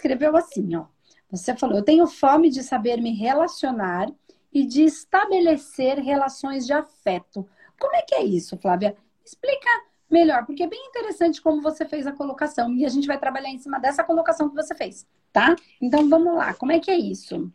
[0.00, 0.86] escreveu assim, ó.
[1.30, 4.08] Você falou, eu tenho fome de saber me relacionar
[4.52, 7.48] e de estabelecer relações de afeto.
[7.78, 8.96] Como é que é isso, Flávia?
[9.24, 9.68] Explica
[10.10, 13.48] melhor, porque é bem interessante como você fez a colocação e a gente vai trabalhar
[13.48, 15.54] em cima dessa colocação que você fez, tá?
[15.80, 17.48] Então vamos lá, como é que é isso?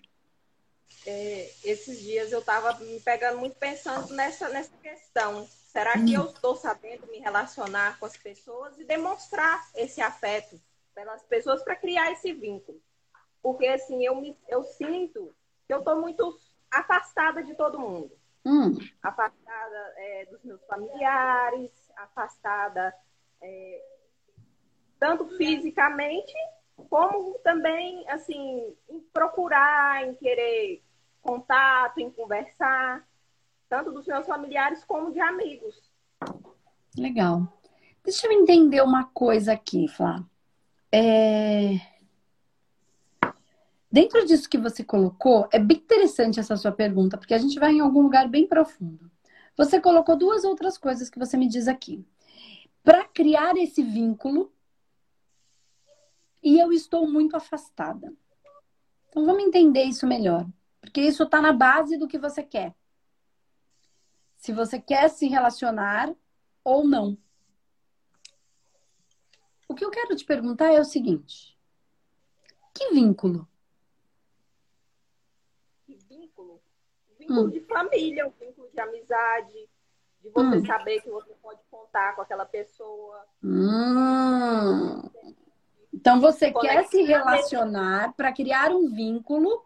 [1.05, 5.46] É, esses dias eu estava me pegando muito pensando nessa, nessa questão.
[5.68, 6.21] Será que hum.
[6.21, 10.57] eu estou sabendo me relacionar com as pessoas e demonstrar esse afeto
[10.95, 12.81] pelas pessoas para criar esse vínculo?
[13.44, 15.35] Porque assim, eu, me, eu sinto
[15.68, 16.35] que eu estou muito
[16.71, 18.12] afastada de todo mundo.
[18.44, 18.76] Hum.
[19.04, 22.95] Afastada é, dos meus familiares, afastada
[23.41, 23.84] é,
[24.99, 26.34] tanto fisicamente
[26.90, 30.84] como também assim em procurar, em querer
[31.21, 33.07] contato, em conversar,
[33.70, 35.91] tanto dos meus familiares como de amigos.
[36.98, 37.41] Legal.
[38.04, 40.23] Deixa eu entender uma coisa aqui, Flá.
[40.98, 41.82] É...
[43.91, 47.74] Dentro disso que você colocou, é bem interessante essa sua pergunta, porque a gente vai
[47.74, 49.12] em algum lugar bem profundo.
[49.57, 52.05] Você colocou duas outras coisas que você me diz aqui.
[52.82, 54.54] Para criar esse vínculo,
[56.41, 58.13] e eu estou muito afastada.
[59.10, 60.48] Então vamos entender isso melhor,
[60.79, 62.73] porque isso está na base do que você quer.
[64.38, 66.13] Se você quer se relacionar
[66.63, 67.18] ou não.
[69.68, 71.58] O que eu quero te perguntar é o seguinte:
[72.74, 73.47] que vínculo?
[77.25, 77.50] vínculo hum.
[77.50, 79.69] de família, um vínculo de amizade,
[80.22, 80.66] de você hum.
[80.66, 83.25] saber que você pode contar com aquela pessoa.
[83.44, 85.02] Hum.
[85.94, 89.63] Então você quer se relacionar para criar um vínculo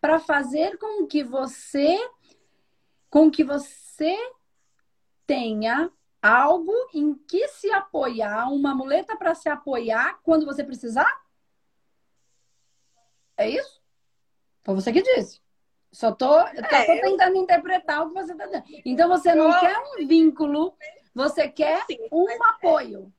[0.00, 1.98] para fazer com que você
[3.10, 4.14] com que você
[5.26, 5.90] tenha
[6.22, 11.22] algo em que se apoiar, uma muleta para se apoiar quando você precisar?
[13.36, 13.80] É isso?
[14.64, 15.40] Foi você que disse.
[15.92, 17.42] Só tô, é, tô tentando eu...
[17.42, 18.64] interpretar o que você está dizendo.
[18.84, 19.60] Então você não eu...
[19.60, 20.76] quer um vínculo,
[21.14, 22.38] você quer Sim, um é.
[22.50, 23.12] apoio.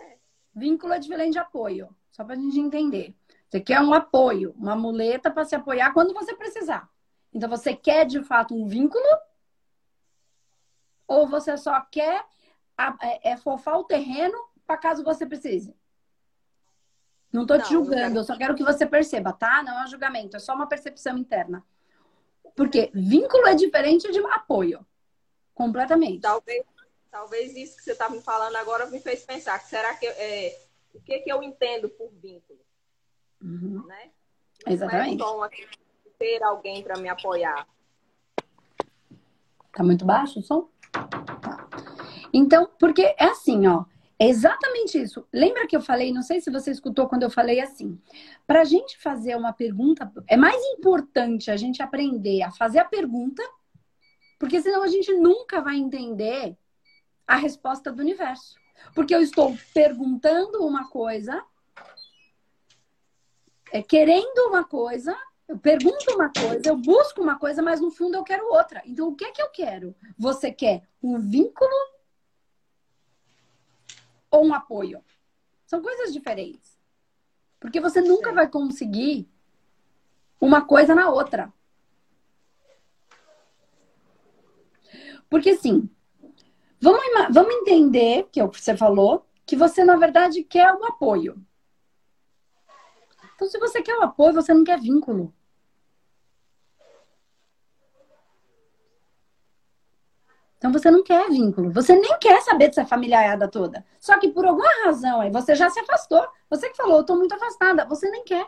[0.00, 0.16] É.
[0.54, 3.14] Vínculo é diferente de apoio, só para a gente entender.
[3.48, 6.88] Você quer um apoio, uma muleta para se apoiar quando você precisar.
[7.32, 9.04] Então você quer de fato um vínculo?
[11.06, 12.24] Ou você só quer
[13.00, 14.36] é, é fofar o terreno
[14.66, 15.74] para caso você precise?
[17.32, 19.62] Não estou te julgando, eu só quero que você perceba, tá?
[19.62, 21.64] Não é um julgamento, é só uma percepção interna.
[22.54, 24.86] Porque vínculo é diferente de apoio.
[25.54, 26.20] Completamente.
[26.20, 26.64] Talvez,
[27.10, 29.60] talvez isso que você está me falando agora me fez pensar.
[29.60, 30.58] Será que é,
[30.94, 32.58] o que, que eu entendo por vínculo?
[33.42, 33.84] Uhum.
[33.86, 34.10] Né?
[34.64, 35.18] Não Exatamente.
[35.18, 35.50] Não é
[36.18, 37.68] ter alguém para me apoiar.
[39.72, 40.70] Tá muito baixo o som?
[41.40, 41.68] Tá.
[42.32, 43.84] Então, porque é assim, ó.
[44.18, 45.26] É exatamente isso.
[45.30, 48.00] Lembra que eu falei, não sei se você escutou quando eu falei assim.
[48.46, 52.84] Para a gente fazer uma pergunta, é mais importante a gente aprender a fazer a
[52.84, 53.42] pergunta,
[54.38, 56.56] porque senão a gente nunca vai entender
[57.26, 58.56] a resposta do universo.
[58.94, 61.44] Porque eu estou perguntando uma coisa,
[63.70, 65.14] é, querendo uma coisa,
[65.48, 68.82] eu pergunto uma coisa, eu busco uma coisa, mas no fundo eu quero outra.
[68.84, 69.94] Então, o que é que eu quero?
[70.18, 71.70] Você quer um vínculo
[74.30, 75.02] ou um apoio.
[75.66, 76.76] São coisas diferentes.
[77.60, 79.28] Porque você nunca vai conseguir
[80.40, 81.52] uma coisa na outra.
[85.30, 85.88] Porque assim,
[86.80, 87.02] vamos,
[87.32, 91.40] vamos entender, que você falou, que você na verdade quer um apoio.
[93.36, 95.32] Então, se você quer o apoio, você não quer vínculo.
[100.58, 103.84] Então você não quer vínculo, você nem quer saber dessa familiarada toda.
[104.00, 106.26] Só que por alguma razão aí você já se afastou.
[106.50, 108.46] Você que falou, eu tô muito afastada, você nem quer.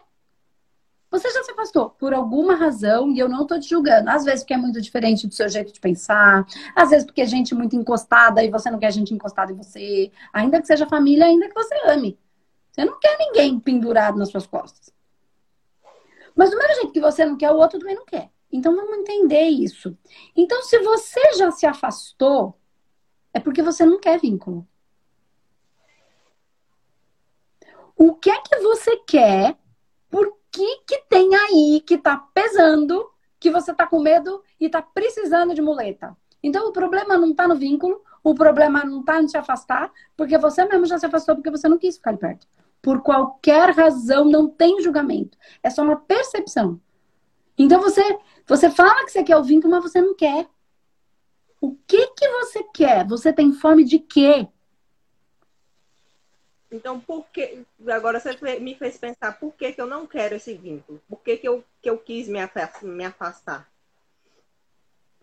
[1.10, 4.10] Você já se afastou por alguma razão e eu não tô te julgando.
[4.10, 7.26] Às vezes porque é muito diferente do seu jeito de pensar, às vezes porque é
[7.26, 11.26] gente muito encostada e você não quer gente encostada em você, ainda que seja família,
[11.26, 12.18] ainda que você ame.
[12.78, 14.94] Você não quer ninguém pendurado nas suas costas.
[16.36, 18.30] Mas do mesmo jeito que você não quer, o outro também não quer.
[18.52, 19.98] Então vamos entender isso.
[20.36, 22.56] Então, se você já se afastou,
[23.34, 24.64] é porque você não quer vínculo.
[27.96, 29.58] O que é que você quer?
[30.08, 33.10] Por que, que tem aí que tá pesando,
[33.40, 36.16] que você tá com medo e tá precisando de muleta?
[36.40, 40.38] Então o problema não tá no vínculo, o problema não tá em se afastar, porque
[40.38, 42.46] você mesmo já se afastou porque você não quis ficar perto.
[42.80, 45.36] Por qualquer razão, não tem julgamento.
[45.62, 46.80] É só uma percepção.
[47.56, 48.02] Então você
[48.46, 50.48] você fala que você quer o vínculo, mas você não quer.
[51.60, 53.06] O que que você quer?
[53.06, 54.48] Você tem fome de quê?
[56.70, 57.62] Então, por que.
[57.88, 61.00] Agora você me fez pensar por que, que eu não quero esse vínculo?
[61.08, 63.68] Por que, que, eu, que eu quis me afastar?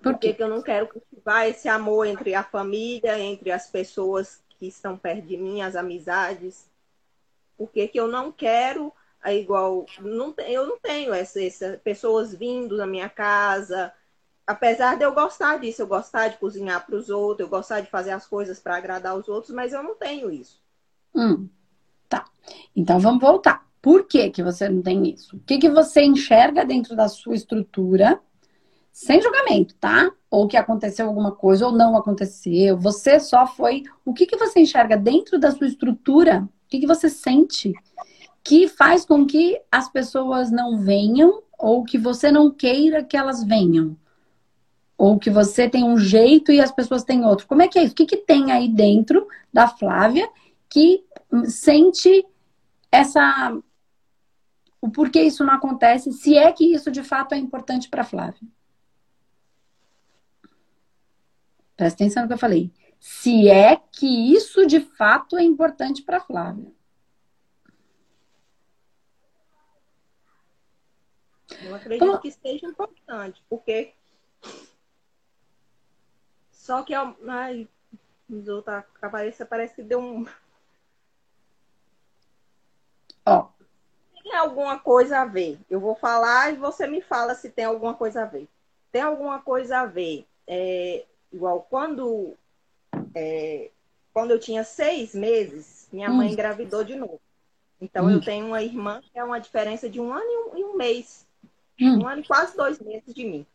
[0.02, 4.44] Por, que, que eu não quero cultivar esse amor entre a família, entre as pessoas
[4.50, 6.69] que estão perto de mim, as amizades?
[7.57, 8.92] Por que, que eu não quero,
[9.25, 9.86] é igual.
[10.00, 13.92] Não, eu não tenho essas essa, pessoas vindo na minha casa.
[14.46, 17.90] Apesar de eu gostar disso, eu gostar de cozinhar para os outros, eu gostar de
[17.90, 20.62] fazer as coisas para agradar os outros, mas eu não tenho isso.
[21.16, 21.50] Hum,
[22.07, 22.25] tá.
[22.75, 23.66] Então vamos voltar.
[23.81, 25.36] Por que, que você não tem isso?
[25.36, 28.19] O que, que você enxerga dentro da sua estrutura,
[28.92, 30.12] sem julgamento, tá?
[30.36, 32.78] Ou que aconteceu alguma coisa ou não aconteceu.
[32.78, 33.84] Você só foi.
[34.04, 36.42] O que, que você enxerga dentro da sua estrutura?
[36.42, 37.74] O que, que você sente
[38.44, 43.46] que faz com que as pessoas não venham ou que você não queira que elas
[43.46, 43.96] venham?
[44.98, 47.48] Ou que você tem um jeito e as pessoas têm outro.
[47.48, 47.94] Como é que é isso?
[47.94, 50.30] O que, que tem aí dentro da Flávia
[50.70, 51.02] que
[51.46, 52.26] sente
[52.92, 53.58] essa
[54.81, 58.42] o porquê isso não acontece, se é que isso de fato é importante para Flávia.
[61.75, 62.72] Presta atenção no que eu falei.
[63.00, 66.72] Se é que isso de fato é importante para Flávia.
[71.62, 72.19] Eu acredito Como...
[72.19, 73.94] que seja importante, porque
[76.51, 77.68] só que ai,
[78.68, 80.25] a cabeça parece que deu um
[83.25, 83.48] Ó.
[84.24, 85.60] Tem alguma coisa a ver.
[85.69, 88.48] Eu vou falar e você me fala se tem alguma coisa a ver.
[88.92, 90.28] Tem alguma coisa a ver.
[90.48, 91.06] É,
[91.36, 92.34] igual quando,
[93.14, 93.70] é,
[94.14, 96.32] quando eu tinha seis meses, minha mãe hum.
[96.32, 97.22] engravidou de novo.
[97.80, 98.12] Então hum.
[98.12, 100.78] eu tenho uma irmã que é uma diferença de um ano e um, e um
[100.78, 101.28] mês.
[101.80, 102.04] Hum.
[102.04, 103.46] Um ano e quase dois meses de mim.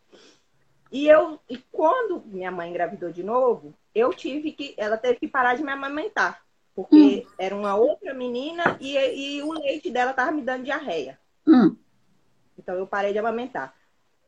[0.91, 5.27] E eu, e quando minha mãe engravidou de novo, eu tive que, ela teve que
[5.27, 6.43] parar de me amamentar.
[6.75, 7.31] Porque hum.
[7.37, 11.19] era uma outra menina e, e o leite dela tava me dando diarreia.
[11.47, 11.75] Hum.
[12.57, 13.73] Então eu parei de amamentar.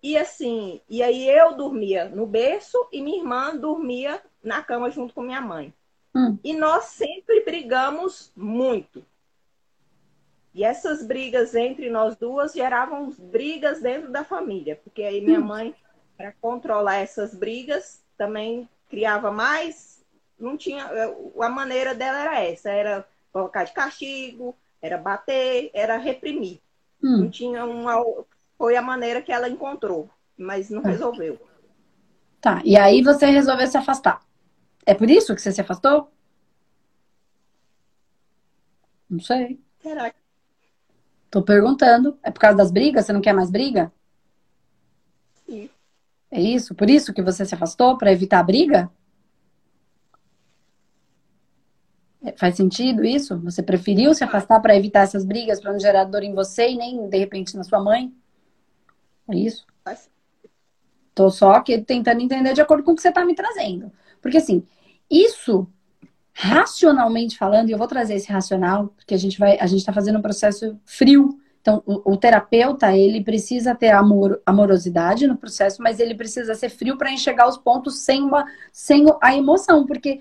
[0.03, 5.13] E assim, e aí eu dormia no berço e minha irmã dormia na cama junto
[5.13, 5.73] com minha mãe.
[6.13, 6.37] Hum.
[6.43, 9.03] E nós sempre brigamos muito.
[10.53, 15.45] E essas brigas entre nós duas geravam brigas dentro da família, porque aí minha hum.
[15.45, 15.75] mãe,
[16.17, 19.93] para controlar essas brigas, também criava mais
[20.43, 20.89] não tinha.
[21.39, 26.59] A maneira dela era essa: era colocar de castigo, era bater, era reprimir.
[27.01, 27.23] Hum.
[27.23, 27.95] Não tinha uma.
[28.63, 31.37] Foi a maneira que ela encontrou, mas não resolveu.
[32.39, 34.21] Tá, e aí você resolveu se afastar.
[34.85, 36.09] É por isso que você se afastou?
[39.09, 39.59] Não sei.
[39.81, 40.17] Será que.
[41.29, 42.17] Tô perguntando.
[42.23, 43.05] É por causa das brigas?
[43.05, 43.91] Você não quer mais briga?
[45.45, 45.69] Sim.
[46.31, 46.73] É isso?
[46.73, 47.97] Por isso que você se afastou?
[47.97, 48.89] Para evitar a briga?
[52.37, 53.37] Faz sentido isso?
[53.41, 56.77] Você preferiu se afastar para evitar essas brigas, para não gerar dor em você e
[56.77, 58.22] nem, de repente, na sua mãe?
[59.29, 59.65] É isso?
[61.15, 63.91] Tô só que tentando entender de acordo com o que você está me trazendo.
[64.21, 64.63] Porque, assim,
[65.09, 65.67] isso,
[66.33, 69.93] racionalmente falando, e eu vou trazer esse racional, porque a gente vai, a gente está
[69.93, 71.39] fazendo um processo frio.
[71.61, 76.69] Então, o, o, terapeuta, ele precisa ter amor, amorosidade no processo, mas ele precisa ser
[76.69, 80.19] frio para enxergar os pontos sem, uma, sem a emoção, porque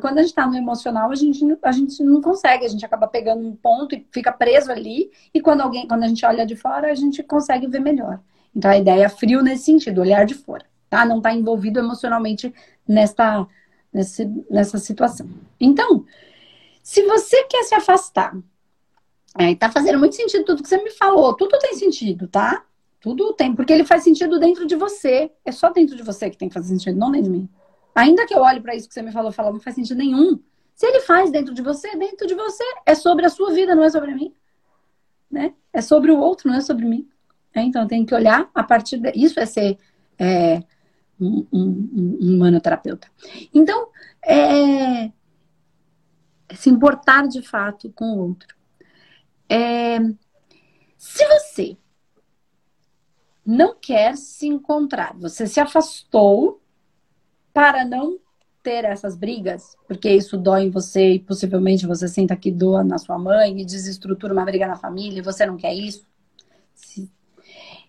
[0.00, 3.06] quando a gente está no emocional, a gente, a gente não consegue, a gente acaba
[3.06, 6.56] pegando um ponto e fica preso ali, e quando alguém, quando a gente olha de
[6.56, 8.20] fora, a gente consegue ver melhor.
[8.54, 11.04] Então a ideia é frio nesse sentido, olhar de fora, tá?
[11.04, 12.52] Não está envolvido emocionalmente
[12.86, 13.46] nesta,
[13.92, 15.28] nesse, nessa situação.
[15.60, 16.04] Então,
[16.82, 18.36] se você quer se afastar,
[19.38, 22.64] é, tá fazendo muito sentido tudo que você me falou, tudo tem sentido, tá?
[23.00, 25.30] Tudo tem, porque ele faz sentido dentro de você.
[25.44, 27.48] É só dentro de você que tem que fazer sentido, não dentro de mim.
[27.96, 30.38] Ainda que eu olhe para isso que você me falou, falar, não faz sentido nenhum.
[30.74, 33.82] Se ele faz dentro de você, dentro de você, é sobre a sua vida, não
[33.82, 34.34] é sobre mim.
[35.30, 35.54] Né?
[35.72, 37.08] É sobre o outro, não é sobre mim.
[37.54, 39.10] É, então, eu tenho que olhar a partir de...
[39.12, 39.78] Isso é ser
[40.18, 40.62] é,
[41.18, 43.08] um, um, um manoterapeuta.
[43.54, 43.88] Então,
[44.22, 45.12] é, é,
[46.54, 48.54] se importar de fato com o outro.
[49.48, 49.98] É,
[50.98, 51.78] se você
[53.44, 56.60] não quer se encontrar, você se afastou
[57.56, 58.18] para não
[58.62, 62.98] ter essas brigas, porque isso dói em você e possivelmente você senta que doa na
[62.98, 66.06] sua mãe e desestrutura uma briga na família e você não quer isso.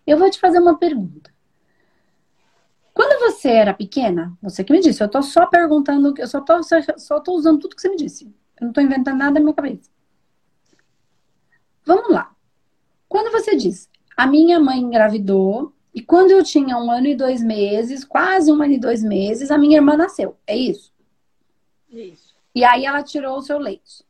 [0.08, 1.34] Eu vou te fazer uma pergunta.
[2.94, 6.62] Quando você era pequena, você que me disse, eu tô só perguntando, eu só tô,
[6.96, 8.34] só tô usando tudo que você me disse.
[8.58, 9.90] Eu não tô inventando nada na minha cabeça.
[11.86, 12.34] Vamos lá.
[13.10, 17.42] Quando você diz, a minha mãe engravidou e quando eu tinha um ano e dois
[17.42, 20.38] meses, quase um ano e dois meses, a minha irmã nasceu.
[20.46, 20.94] É isso?
[21.90, 22.36] Isso.
[22.54, 24.06] E aí ela tirou o seu leite.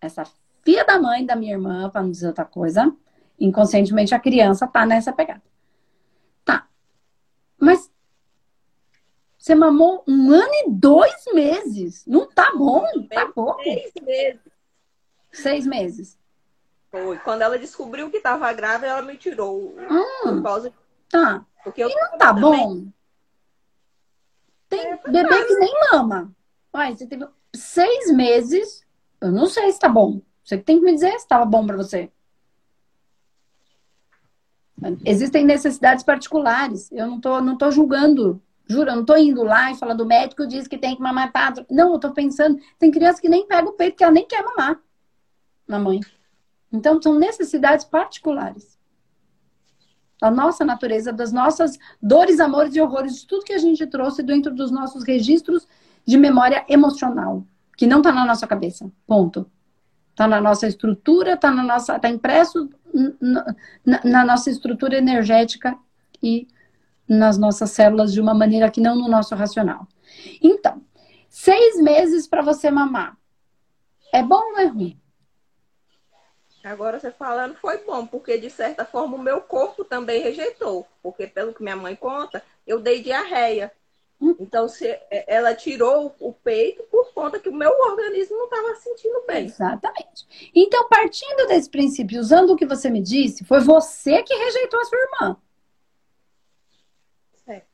[0.00, 0.24] essa
[0.62, 2.94] filha da mãe da minha irmã, para não dizer outra coisa,
[3.36, 5.42] inconscientemente a criança tá nessa pegada.
[6.44, 6.68] Tá.
[7.58, 7.90] Mas
[9.36, 12.06] você mamou um ano e dois meses.
[12.06, 12.84] Não tá bom?
[13.12, 13.60] Tá pouco.
[13.64, 14.40] Seis meses.
[15.32, 16.17] Seis meses.
[16.90, 17.18] Foi.
[17.18, 19.76] Quando ela descobriu que estava grávida, ela me tirou.
[19.78, 20.72] Hum, Por causa
[21.10, 21.44] tá.
[21.64, 22.86] Porque eu E não tá também- bom?
[24.68, 26.32] Tem É bebê que nem mama.
[26.74, 28.86] Uai, você teve seis meses.
[29.20, 30.20] Eu não sei se tá bom.
[30.44, 32.10] Você que tem que me dizer se tava bom pra você.
[35.04, 36.90] Existem necessidades particulares.
[36.92, 38.40] Eu não tô, não tô julgando.
[38.68, 41.32] Juro, eu não tô indo lá e falando, o médico diz que tem que mamar
[41.32, 41.66] tanto.
[41.70, 44.44] Não, eu tô pensando, tem criança que nem pega o peito, que ela nem quer
[44.44, 44.78] mamar
[45.66, 46.00] na mãe.
[46.72, 48.78] Então, são necessidades particulares.
[50.20, 54.22] Da nossa natureza, das nossas dores, amores e horrores, de tudo que a gente trouxe
[54.22, 55.66] dentro dos nossos registros
[56.04, 57.44] de memória emocional,
[57.76, 58.90] que não tá na nossa cabeça.
[59.06, 59.48] Ponto.
[60.16, 62.68] Tá na nossa estrutura, tá na nossa, tá impresso
[63.20, 63.54] na,
[64.04, 65.78] na nossa estrutura energética
[66.20, 66.48] e
[67.08, 69.86] nas nossas células de uma maneira que não no nosso racional.
[70.42, 70.82] Então,
[71.28, 73.16] seis meses para você mamar.
[74.12, 74.98] É bom ou é ruim?
[76.68, 80.86] Agora você falando foi bom, porque de certa forma o meu corpo também rejeitou.
[81.02, 83.72] Porque, pelo que minha mãe conta, eu dei diarreia.
[84.40, 89.22] Então, se ela tirou o peito por conta que o meu organismo não estava sentindo
[89.26, 89.46] bem.
[89.46, 90.50] Exatamente.
[90.54, 94.84] Então, partindo desse princípio, usando o que você me disse, foi você que rejeitou a
[94.84, 95.36] sua irmã,
[97.44, 97.68] Certo.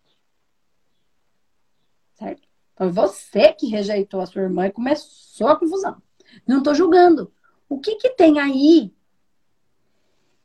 [2.15, 2.49] certo?
[2.77, 6.01] Foi você que rejeitou a sua irmã e começou a confusão.
[6.47, 7.33] Não tô julgando.
[7.75, 8.95] O que que tem aí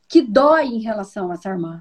[0.08, 1.80] que dói em relação a essa irmã?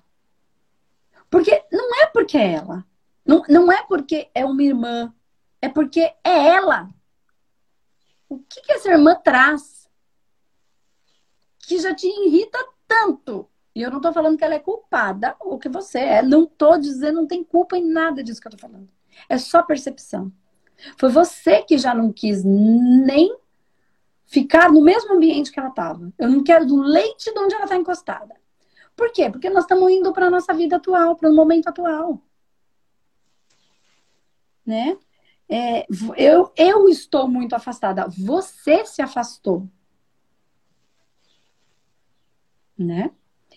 [1.27, 2.86] Porque não é porque é ela.
[3.25, 5.12] Não, não é porque é uma irmã.
[5.60, 6.88] É porque é ela.
[8.29, 9.89] O que que essa irmã traz
[11.58, 13.50] que já te irrita tanto?
[13.74, 16.22] E eu não tô falando que ela é culpada ou que você é.
[16.22, 18.88] Não tô dizendo, não tem culpa em nada disso que eu tô falando.
[19.27, 20.32] É só percepção.
[20.96, 23.36] Foi você que já não quis nem
[24.30, 26.14] ficar no mesmo ambiente que ela estava.
[26.18, 28.36] Eu não quero do leite de onde ela está encostada.
[28.96, 29.30] Por quê?
[29.30, 32.22] Porque nós estamos indo para a nossa vida atual, para o momento atual.
[34.64, 34.98] Né?
[35.50, 38.08] É, eu, eu estou muito afastada.
[38.08, 39.68] Você se afastou.
[42.78, 43.10] Né?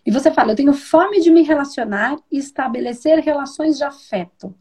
[0.07, 4.55] E você fala, eu tenho fome de me relacionar e estabelecer relações de afeto.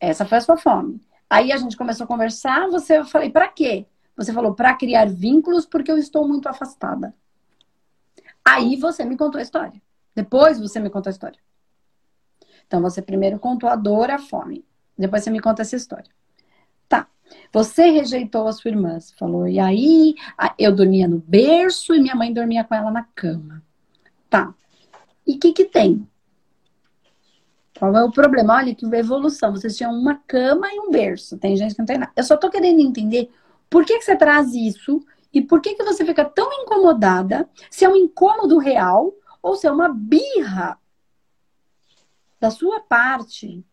[0.00, 1.02] Essa foi a sua fome.
[1.28, 3.86] Aí a gente começou a conversar, você eu falei, para quê?
[4.16, 7.14] Você falou, para criar vínculos porque eu estou muito afastada.
[8.44, 9.80] Aí você me contou a história.
[10.14, 11.38] Depois você me contou a história.
[12.66, 14.64] Então você primeiro contou a dor, a fome.
[14.96, 16.10] Depois você me conta essa história.
[16.88, 17.08] Tá.
[17.52, 19.00] Você rejeitou a sua irmã.
[19.00, 20.14] Você falou, e aí
[20.58, 23.62] eu dormia no berço e minha mãe dormia com ela na cama.
[24.30, 24.54] Tá.
[25.26, 26.06] E o que que tem?
[27.78, 28.54] Qual é o problema?
[28.54, 29.50] Olha que evolução.
[29.50, 31.36] Vocês tinham uma cama e um berço.
[31.38, 32.12] Tem gente que não tem nada.
[32.14, 33.30] Eu só tô querendo entender
[33.74, 37.84] por que, que você traz isso e por que, que você fica tão incomodada, se
[37.84, 39.12] é um incômodo real
[39.42, 40.78] ou se é uma birra
[42.38, 43.66] da sua parte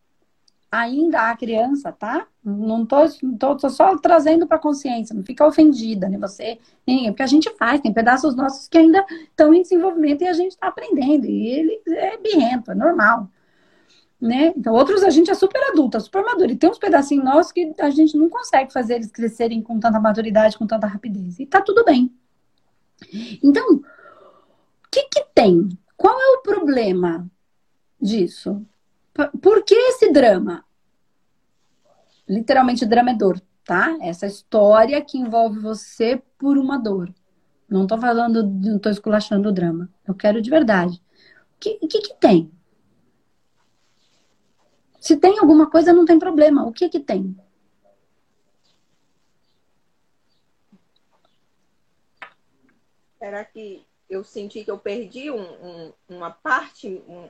[0.71, 2.25] ainda a criança, tá?
[2.43, 2.97] Não tô,
[3.37, 6.17] tô, tô só trazendo para consciência, não fica ofendida, né?
[6.17, 10.27] Você, nem, porque a gente faz, tem pedaços nossos que ainda estão em desenvolvimento e
[10.27, 13.29] a gente está aprendendo, e ele é birrento, é normal.
[14.21, 14.53] Né?
[14.55, 16.51] Então, outros a gente é super adulta, super madura.
[16.51, 19.99] E tem uns pedacinhos nossos que a gente não consegue fazer eles crescerem com tanta
[19.99, 21.39] maturidade, com tanta rapidez.
[21.39, 22.13] E tá tudo bem.
[23.43, 23.83] Então, o
[24.91, 25.69] que que tem?
[25.97, 27.27] Qual é o problema
[27.99, 28.63] disso?
[29.41, 30.63] Por que esse drama?
[32.29, 33.97] Literalmente, drama é dor, tá?
[34.01, 37.11] Essa história que envolve você por uma dor.
[37.67, 39.89] Não tô falando, não tô esculachando o drama.
[40.07, 41.01] Eu quero de verdade.
[41.55, 42.51] O que, que, que tem?
[45.01, 46.63] Se tem alguma coisa, não tem problema.
[46.63, 47.35] O que que tem?
[53.17, 57.27] Será que eu senti que eu perdi um, um, uma parte, um,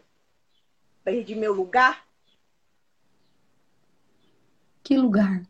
[1.01, 2.05] perdi meu lugar?
[4.83, 5.41] Que lugar?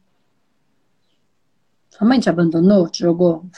[1.90, 2.88] Sua mãe te abandonou?
[2.88, 3.50] Te jogou?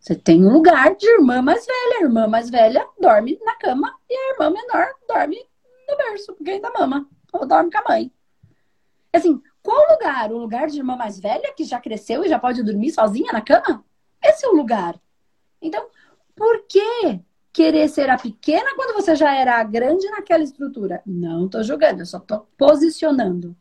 [0.00, 1.98] Você tem um lugar de irmã mais velha.
[2.00, 5.53] A irmã mais velha dorme na cama e a irmã menor dorme
[5.88, 7.08] no berço, porque ainda mama.
[7.32, 8.12] Ou dorme com a mãe.
[9.12, 10.32] Assim, qual lugar?
[10.32, 13.40] O lugar de irmã mais velha, que já cresceu e já pode dormir sozinha na
[13.40, 13.84] cama?
[14.22, 15.00] Esse é o lugar.
[15.60, 15.86] Então,
[16.34, 17.20] por que
[17.52, 21.02] querer ser a pequena quando você já era a grande naquela estrutura?
[21.06, 23.56] Não tô julgando, eu só tô posicionando.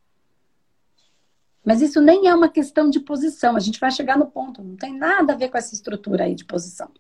[1.64, 3.56] Mas isso nem é uma questão de posição.
[3.56, 4.62] A gente vai chegar no ponto.
[4.62, 6.92] Não tem nada a ver com essa estrutura aí de posição.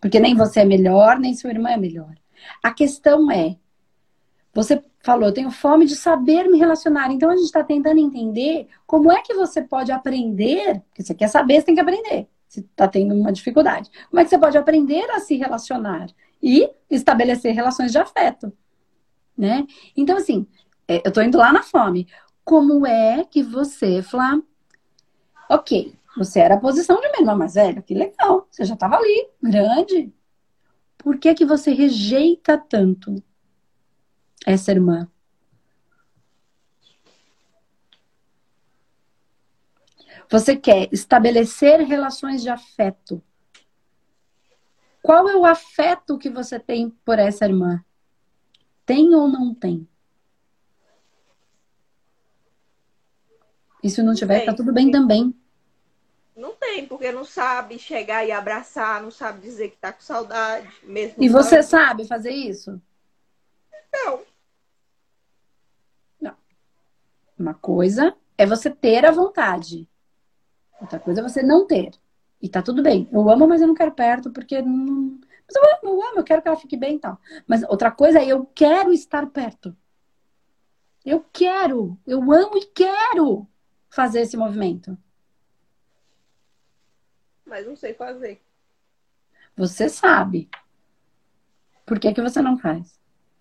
[0.00, 2.14] Porque nem você é melhor, nem sua irmã é melhor.
[2.62, 3.56] A questão é:
[4.58, 7.12] você falou, eu tenho fome de saber me relacionar.
[7.12, 10.80] Então a gente está tentando entender como é que você pode aprender.
[10.88, 12.26] Porque você quer saber, você tem que aprender.
[12.48, 13.88] Se está tendo uma dificuldade.
[14.10, 16.08] Como é que você pode aprender a se relacionar
[16.42, 18.52] e estabelecer relações de afeto?
[19.36, 19.64] Né?
[19.96, 20.44] Então, assim,
[20.88, 22.08] é, eu estou indo lá na fome.
[22.44, 24.40] Como é que você, Flá,
[25.48, 28.96] ok, você era a posição de uma irmã mais velha, que legal, você já estava
[28.96, 30.12] ali, grande.
[30.96, 33.22] Por que que você rejeita tanto
[34.46, 35.08] essa irmã?
[40.30, 43.22] Você quer estabelecer relações de afeto.
[45.02, 47.82] Qual é o afeto que você tem por essa irmã?
[48.84, 49.88] Tem ou não tem?
[53.82, 55.34] E se não tiver, tá tudo bem também.
[56.36, 60.68] Não tem, porque não sabe chegar e abraçar, não sabe dizer que tá com saudade.
[60.82, 62.80] Mesmo e você sabe fazer isso?
[64.04, 64.24] Não.
[66.20, 66.36] Não.
[67.38, 69.88] Uma coisa é você ter a vontade.
[70.80, 71.92] Outra coisa é você não ter.
[72.40, 73.08] E tá tudo bem.
[73.12, 75.18] Eu amo, mas eu não quero perto, porque não.
[75.46, 77.18] Mas eu amo, eu amo, eu quero que ela fique bem e tal.
[77.46, 79.76] Mas outra coisa é eu quero estar perto.
[81.04, 83.48] Eu quero, eu amo e quero
[83.88, 84.96] fazer esse movimento?
[87.44, 88.42] Mas não sei fazer.
[89.56, 90.50] Você sabe.
[91.86, 92.97] Por que, que você não faz?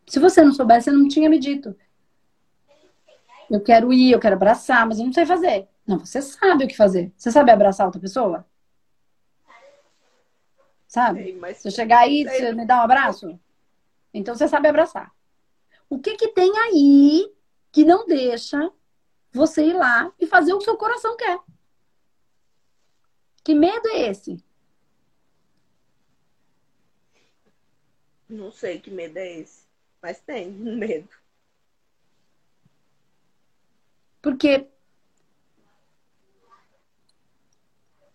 [0.07, 1.75] Se você não soubesse, você não tinha me dito.
[3.49, 5.67] Eu quero ir, eu quero abraçar, mas eu não sei fazer.
[5.85, 7.13] Não, você sabe o que fazer.
[7.15, 8.45] Você sabe abraçar outra pessoa?
[10.87, 11.23] Sabe?
[11.23, 11.57] Sei, mas...
[11.57, 13.39] Se eu chegar aí, você me dá um abraço?
[14.13, 15.13] Então você sabe abraçar.
[15.89, 17.33] O que que tem aí
[17.71, 18.71] que não deixa
[19.31, 21.39] você ir lá e fazer o que seu coração quer.
[23.43, 24.43] Que medo é esse?
[28.27, 29.66] Não sei que medo é esse,
[30.01, 31.09] mas tem medo.
[34.21, 34.67] Porque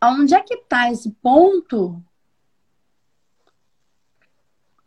[0.01, 2.03] aonde é que está esse ponto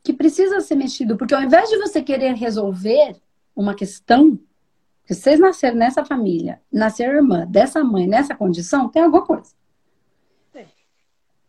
[0.03, 1.17] que precisa ser mexido?
[1.17, 3.19] Porque ao invés de você querer resolver
[3.55, 4.37] uma questão,
[5.05, 9.55] se vocês nasceram nessa família, nascer irmã dessa mãe nessa condição, tem alguma coisa.
[10.51, 10.65] Sim.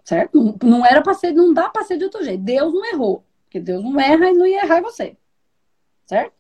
[0.05, 0.43] Certo?
[0.43, 2.43] Não, não era para ser, não dá para ser de outro jeito.
[2.43, 3.25] Deus não errou.
[3.45, 5.17] Porque Deus não erra e não ia errar você.
[6.07, 6.35] Certo?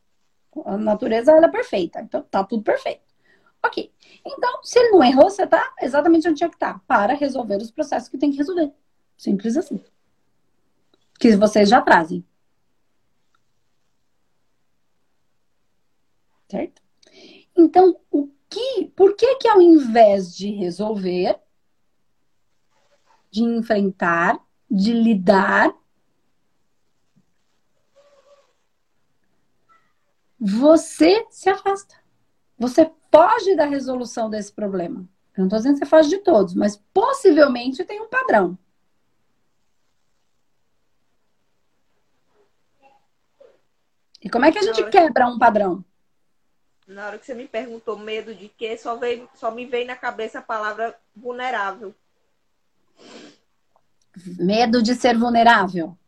[0.64, 2.00] A natureza ela é perfeita.
[2.00, 3.02] Então tá tudo perfeito.
[3.62, 3.92] Ok.
[4.24, 6.74] Então, se ele não errou, você tá exatamente onde tinha que estar.
[6.74, 8.72] Tá, para resolver os processos que tem que resolver.
[9.16, 9.82] Simples assim.
[11.18, 12.24] Que vocês já trazem.
[16.48, 16.80] Certo?
[17.56, 21.38] Então, o que, por que que ao invés de resolver,
[23.30, 24.38] de enfrentar,
[24.70, 25.74] de lidar,
[30.46, 31.96] você se afasta?
[32.56, 35.00] Você foge da resolução desse problema.
[35.36, 38.56] Eu não estou dizendo que você foge de todos, mas possivelmente tem um padrão.
[44.22, 45.84] E como é que a gente quebra um padrão?
[46.86, 49.96] Na hora que você me perguntou medo de quê, só, veio, só me veio na
[49.96, 51.92] cabeça a palavra vulnerável.
[54.38, 55.98] Medo de ser vulnerável.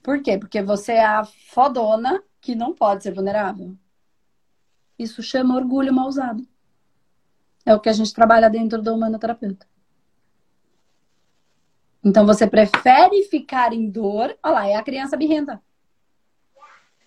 [0.00, 0.38] Por quê?
[0.38, 3.74] Porque você é a fodona que não pode ser vulnerável.
[4.98, 6.46] Isso chama orgulho mal usado.
[7.64, 9.66] É o que a gente trabalha dentro do humanoterapeuta.
[12.04, 14.36] Então você prefere ficar em dor.
[14.42, 15.60] Olha lá, é a criança birrenta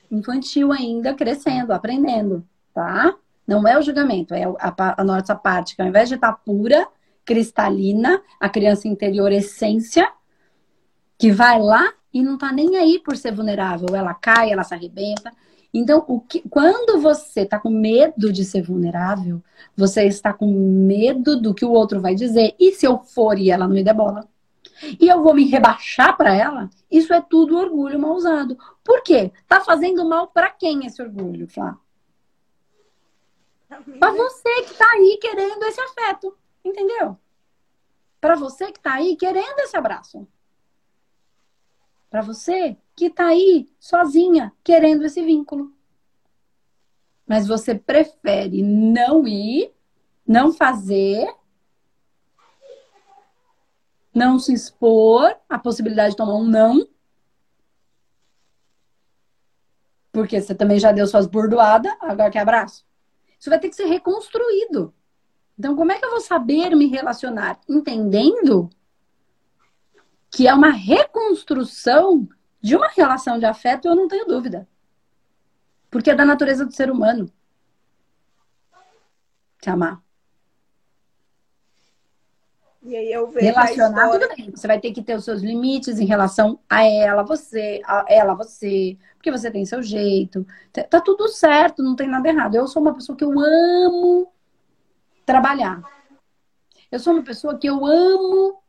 [0.09, 3.13] infantil ainda, crescendo, aprendendo, tá?
[3.45, 6.37] Não é o julgamento, é a, a nossa parte que ao invés de estar tá
[6.45, 6.87] pura,
[7.25, 10.09] cristalina, a criança interior essência,
[11.17, 13.95] que vai lá e não tá nem aí por ser vulnerável.
[13.95, 15.31] Ela cai, ela se arrebenta.
[15.73, 19.43] Então, o que, quando você está com medo de ser vulnerável,
[19.75, 22.55] você está com medo do que o outro vai dizer.
[22.59, 24.27] E se eu for e ela não me der bola?
[24.99, 28.57] e eu vou me rebaixar para ela, isso é tudo orgulho mal usado.
[28.83, 29.31] Por quê?
[29.47, 31.77] Tá fazendo mal para quem esse orgulho, Flá?
[33.99, 37.17] Para você que tá aí querendo esse afeto, entendeu?
[38.21, 40.27] Para você que tá aí querendo esse abraço.
[42.17, 45.71] Para você que tá aí sozinha querendo esse vínculo.
[47.27, 49.71] Mas você prefere não ir,
[50.25, 51.31] não fazer
[54.11, 56.89] não se expor à possibilidade de tomar um não.
[60.11, 62.83] Porque você também já deu suas bordoadas, agora quer abraço.
[63.39, 64.91] Isso vai ter que ser reconstruído.
[65.55, 67.59] Então, como é que eu vou saber me relacionar?
[67.69, 68.71] Entendendo
[70.31, 72.27] que é uma reconstrução
[72.61, 74.67] de uma relação de afeto, eu não tenho dúvida.
[75.89, 77.31] Porque é da natureza do ser humano.
[79.61, 80.01] Se amar.
[82.83, 84.51] E aí eu vejo Relacionar, tudo bem.
[84.51, 88.33] Você vai ter que ter os seus limites em relação a ela, você, a ela,
[88.33, 90.45] você, porque você tem seu jeito.
[90.71, 92.55] Tá, tá tudo certo, não tem nada errado.
[92.55, 94.31] Eu sou uma pessoa que eu amo
[95.25, 95.81] trabalhar.
[96.89, 98.63] Eu sou uma pessoa que eu amo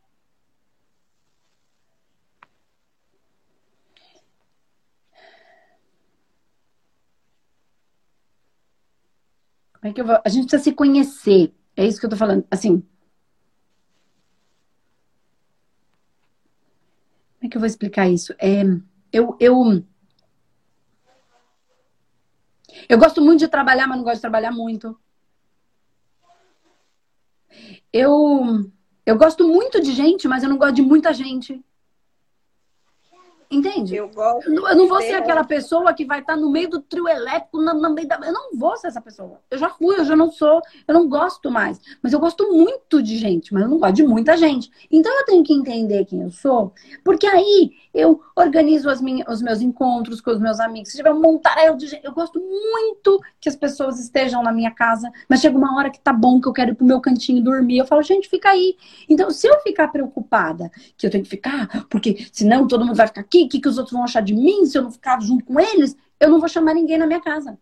[9.88, 10.20] é que eu vou...
[10.24, 11.52] A gente precisa se conhecer.
[11.76, 12.44] É isso que eu tô falando.
[12.50, 12.82] Assim,
[17.40, 18.34] é que eu vou explicar isso?
[18.38, 18.62] É,
[19.12, 19.84] eu, eu,
[22.88, 24.98] eu gosto muito de trabalhar, mas não gosto de trabalhar muito.
[27.92, 28.70] Eu,
[29.06, 31.64] eu gosto muito de gente, mas eu não gosto de muita gente.
[33.50, 33.96] Entende?
[33.96, 37.08] Eu, gosto eu não vou ser aquela pessoa que vai estar no meio do trio
[37.08, 38.16] elétrico, no, no meio da.
[38.16, 39.40] Eu não vou ser essa pessoa.
[39.50, 41.80] Eu já fui, eu já não sou, eu não gosto mais.
[42.02, 44.70] Mas eu gosto muito de gente, mas eu não gosto de muita gente.
[44.90, 49.40] Então eu tenho que entender quem eu sou, porque aí eu organizo as minhas, os
[49.40, 50.90] meus encontros com os meus amigos.
[50.90, 54.70] Se tiver um montaréu de gente, eu gosto muito que as pessoas estejam na minha
[54.70, 57.42] casa, mas chega uma hora que tá bom, que eu quero ir pro meu cantinho
[57.42, 57.78] dormir.
[57.78, 58.76] Eu falo, gente, fica aí.
[59.08, 63.06] Então, se eu ficar preocupada que eu tenho que ficar, porque senão todo mundo vai
[63.06, 65.44] ficar o que, que os outros vão achar de mim se eu não ficar junto
[65.44, 65.96] com eles?
[66.18, 67.58] Eu não vou chamar ninguém na minha casa.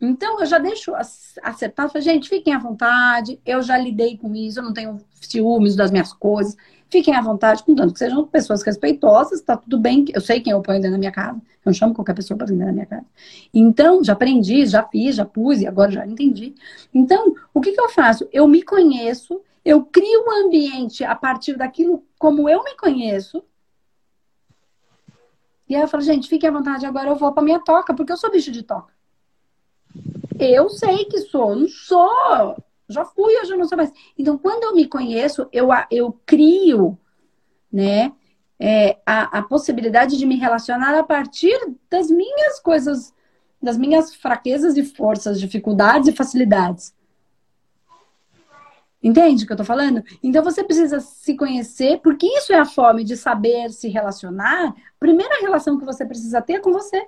[0.00, 0.94] Então, eu já deixo
[1.42, 1.90] acertado.
[1.90, 3.38] Falei, gente, fiquem à vontade.
[3.44, 4.58] Eu já lidei com isso.
[4.58, 6.56] Eu não tenho ciúmes das minhas coisas.
[6.88, 9.42] Fiquem à vontade, contanto que sejam pessoas respeitosas.
[9.42, 10.06] Tá tudo bem.
[10.14, 11.36] Eu sei quem eu ponho dentro da minha casa.
[11.36, 13.06] Eu não chamo qualquer pessoa para dentro da minha casa.
[13.52, 16.54] Então, já aprendi, já fiz, já pus e agora já entendi.
[16.94, 18.26] Então, o que, que eu faço?
[18.32, 23.42] Eu me conheço eu crio um ambiente a partir daquilo como eu me conheço.
[25.66, 28.12] E aí eu falo, gente, fique à vontade, agora eu vou pra minha toca, porque
[28.12, 28.92] eu sou bicho de toca.
[30.38, 32.62] Eu sei que sou, não sou.
[32.88, 33.90] Já fui, hoje eu não sou mais.
[34.18, 36.98] Então, quando eu me conheço, eu, eu crio,
[37.72, 38.12] né,
[38.58, 41.56] é, a, a possibilidade de me relacionar a partir
[41.88, 43.14] das minhas coisas,
[43.62, 46.94] das minhas fraquezas e forças, dificuldades e facilidades.
[49.02, 50.02] Entende o que eu tô falando?
[50.22, 54.74] Então você precisa se conhecer, porque isso é a fome de saber se relacionar.
[54.98, 57.06] Primeira relação que você precisa ter é com você.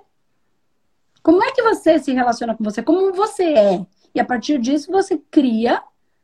[1.21, 2.81] Como é que você se relaciona com você?
[2.81, 3.85] Como você é?
[4.13, 5.81] E a partir disso você cria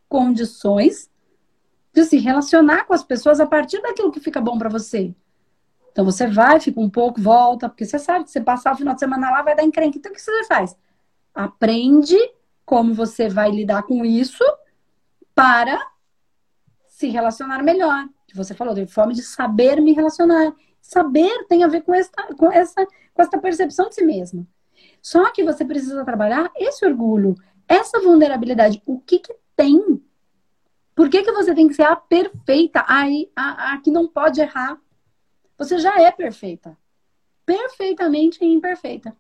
[0.08, 1.10] condições
[1.94, 5.14] de se relacionar com as pessoas a partir daquilo que fica bom para você.
[5.92, 8.94] Então você vai, fica um pouco, volta, porque você sabe que você passar o final
[8.96, 10.00] de semana lá vai dar encrenque.
[10.00, 10.76] Então o que você faz?
[11.34, 12.18] Aprende
[12.66, 14.44] como você vai lidar com isso
[15.40, 15.80] para
[16.86, 18.10] se relacionar melhor.
[18.36, 20.54] Você falou, de fome de saber me relacionar.
[20.82, 24.46] Saber tem a ver com essa, com essa, com essa percepção de si mesmo.
[25.02, 27.36] Só que você precisa trabalhar esse orgulho,
[27.70, 28.84] essa vulnerabilidade.
[28.86, 30.04] O que que tem?
[30.94, 32.84] Por que, que você tem que ser a perfeita?
[32.86, 34.78] Aí, a, a que não pode errar.
[35.58, 36.78] Você já é perfeita.
[37.46, 39.16] Perfeitamente imperfeita.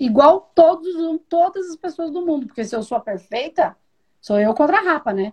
[0.00, 2.46] Igual todos, todas as pessoas do mundo.
[2.46, 3.76] Porque se eu sou perfeita,
[4.20, 5.32] Sou eu contra a rapa, né?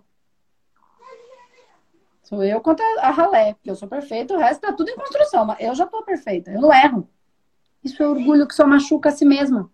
[2.24, 5.45] Sou eu contra a ralé, porque eu sou perfeita, o resto tá tudo em construção,
[5.45, 7.08] mas eu já tô perfeita, eu não erro.
[7.84, 9.71] Isso é orgulho que só machuca a si mesma.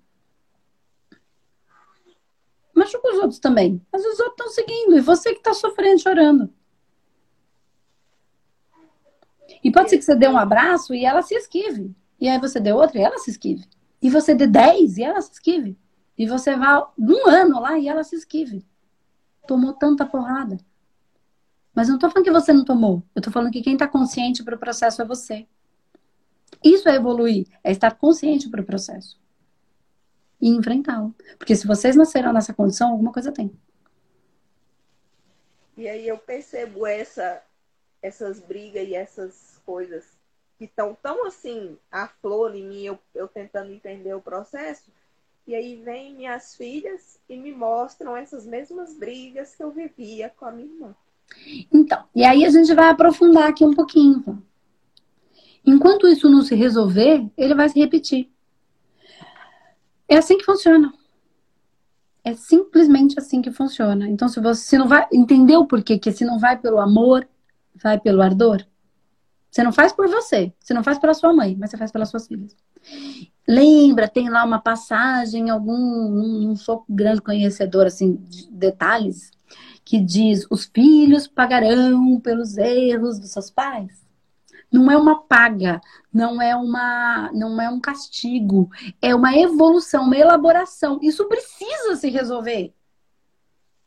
[2.75, 6.53] Machuca os outros também, mas os outros estão seguindo, e você que tá sofrendo, chorando.
[9.63, 11.95] E pode ser que você dê um abraço e ela se esquive.
[12.19, 13.65] E aí você dê outro e ela se esquive.
[14.01, 15.77] E você dê dez e ela se esquive.
[16.17, 18.65] E você vá um ano lá e ela se esquive
[19.47, 20.57] tomou tanta porrada.
[21.73, 23.03] Mas eu não tô falando que você não tomou.
[23.15, 25.47] Eu tô falando que quem tá consciente para o processo é você.
[26.63, 29.19] Isso é evoluir, é estar consciente para o processo.
[30.39, 31.15] E enfrentá-lo.
[31.37, 33.51] Porque se vocês nasceram nessa condição, alguma coisa tem.
[35.77, 37.41] E aí eu percebo essa,
[38.01, 40.05] essas brigas e essas coisas
[40.57, 44.91] que estão tão assim, a flor em mim, eu, eu tentando entender o processo,
[45.47, 50.45] e aí vem minhas filhas e me mostram essas mesmas brigas que eu vivia com
[50.45, 50.95] a minha irmã.
[51.71, 54.43] Então, e aí a gente vai aprofundar aqui um pouquinho.
[55.65, 58.29] Enquanto isso não se resolver, ele vai se repetir.
[60.07, 60.93] É assim que funciona.
[62.23, 64.07] É simplesmente assim que funciona.
[64.09, 67.27] Então, se você não vai entender o porquê que se não vai pelo amor,
[67.75, 68.65] vai pelo ardor.
[69.49, 72.09] Você não faz por você, você não faz pela sua mãe, mas você faz pelas
[72.09, 72.55] suas filhas.
[73.51, 76.09] Lembra, tem lá uma passagem, algum,
[76.47, 79.31] não sou grande conhecedor assim de detalhes,
[79.83, 84.01] que diz: os filhos pagarão pelos erros dos seus pais.
[84.71, 85.81] Não é uma paga,
[86.13, 88.69] não é uma, não é um castigo,
[89.01, 90.97] é uma evolução, uma elaboração.
[91.01, 92.73] Isso precisa se resolver.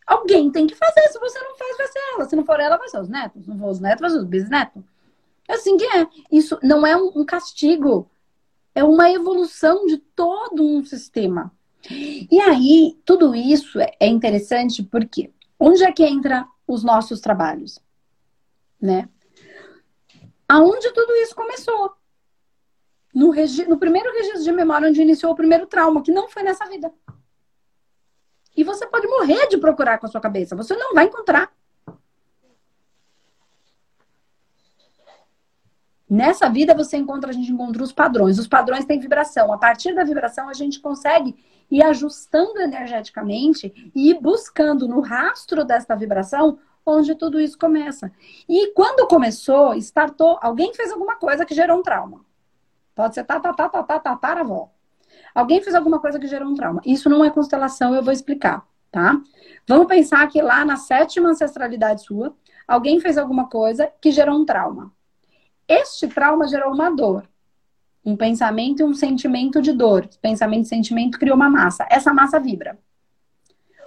[0.07, 1.09] Alguém tem que fazer.
[1.09, 2.29] Se você não faz, vai ser ela.
[2.29, 3.43] Se não for ela, vai ser os netos.
[3.43, 4.83] Se não for os netos, vai ser os bisnetos.
[5.49, 6.07] É assim que é.
[6.31, 8.11] Isso não é um castigo.
[8.75, 11.53] É uma evolução de todo um sistema.
[11.91, 17.79] E aí, tudo isso é interessante porque onde é que entra os nossos trabalhos?
[18.81, 19.09] Né?
[20.49, 21.93] Aonde tudo isso começou?
[23.15, 23.65] No, regi...
[23.67, 26.93] no primeiro registro de memória, onde iniciou o primeiro trauma, que não foi nessa vida.
[28.57, 30.57] E você pode morrer de procurar com a sua cabeça.
[30.57, 31.53] Você não vai encontrar.
[36.09, 38.39] Nessa vida você encontra, a gente encontra os padrões.
[38.39, 39.53] Os padrões têm vibração.
[39.53, 41.35] A partir da vibração a gente consegue
[41.71, 48.13] ir ajustando energeticamente e ir buscando no rastro desta vibração onde tudo isso começa.
[48.49, 52.21] E quando começou, startou, alguém fez alguma coisa que gerou um trauma.
[52.95, 54.71] Pode ser tá, tá, tá, tá, tá, tá, tá, avó.
[55.35, 56.81] Alguém fez alguma coisa que gerou um trauma.
[56.85, 59.21] Isso não é constelação, eu vou explicar, tá?
[59.67, 62.37] Vamos pensar que lá na sétima ancestralidade sua,
[62.69, 64.93] alguém fez alguma coisa que gerou um trauma.
[65.69, 67.29] Este trauma gerou uma dor.
[68.05, 70.09] Um pensamento e um sentimento de dor.
[70.21, 71.87] Pensamento e sentimento criou uma massa.
[71.91, 72.79] Essa massa vibra.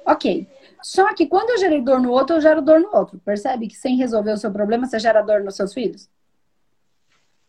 [0.05, 0.47] Ok.
[0.81, 3.19] Só que quando eu gerei dor no outro, eu gero dor no outro.
[3.19, 6.09] Percebe que sem resolver o seu problema, você gera dor nos seus filhos?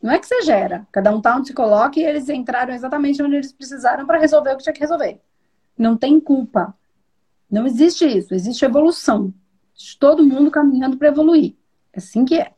[0.02, 0.86] Não é que você gera.
[0.92, 4.52] Cada um tá onde se coloca e eles entraram exatamente onde eles precisaram para resolver
[4.52, 5.20] o que tinha que resolver.
[5.76, 6.74] Não tem culpa.
[7.50, 8.34] Não existe isso.
[8.34, 9.32] Existe evolução.
[9.98, 11.54] Todo mundo caminhando para evoluir.
[11.92, 12.52] É assim que é.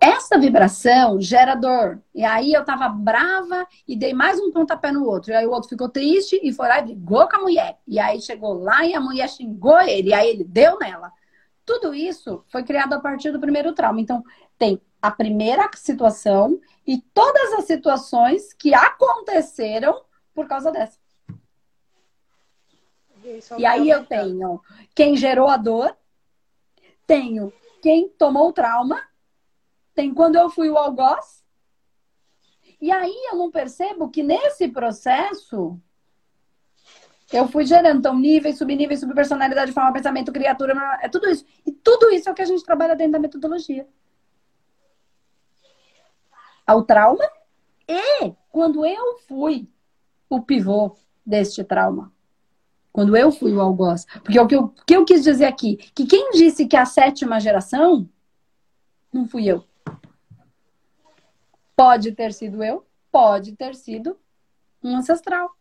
[0.00, 2.00] Essa vibração gera dor.
[2.14, 5.32] E aí eu tava brava e dei mais um pontapé no outro.
[5.32, 7.78] E aí o outro ficou triste e foi lá e brigou com a mulher.
[7.86, 10.10] E aí chegou lá e a mulher xingou ele.
[10.10, 11.12] E aí ele deu nela.
[11.64, 14.00] Tudo isso foi criado a partir do primeiro trauma.
[14.00, 14.22] Então,
[14.56, 20.00] tem a primeira situação e todas as situações que aconteceram
[20.34, 20.98] por causa dessa.
[23.58, 24.60] E aí eu tenho
[24.94, 25.96] quem gerou a dor,
[27.06, 29.02] tenho quem tomou o trauma,
[29.96, 31.44] tem quando eu fui o algoz.
[32.80, 35.80] E aí eu não percebo que nesse processo
[37.32, 41.44] eu fui gerando então níveis, subníveis, subpersonalidade, forma, pensamento, criatura, é tudo isso.
[41.64, 43.88] E tudo isso é o que a gente trabalha dentro da metodologia
[46.66, 47.24] ao trauma
[47.88, 49.68] e quando eu fui
[50.28, 52.12] o pivô deste trauma.
[52.92, 54.04] Quando eu fui o algoz.
[54.22, 57.38] Porque o que eu, que eu quis dizer aqui, que quem disse que a sétima
[57.38, 58.08] geração
[59.12, 59.64] não fui eu.
[61.76, 64.18] Pode ter sido eu, pode ter sido
[64.82, 65.54] um ancestral.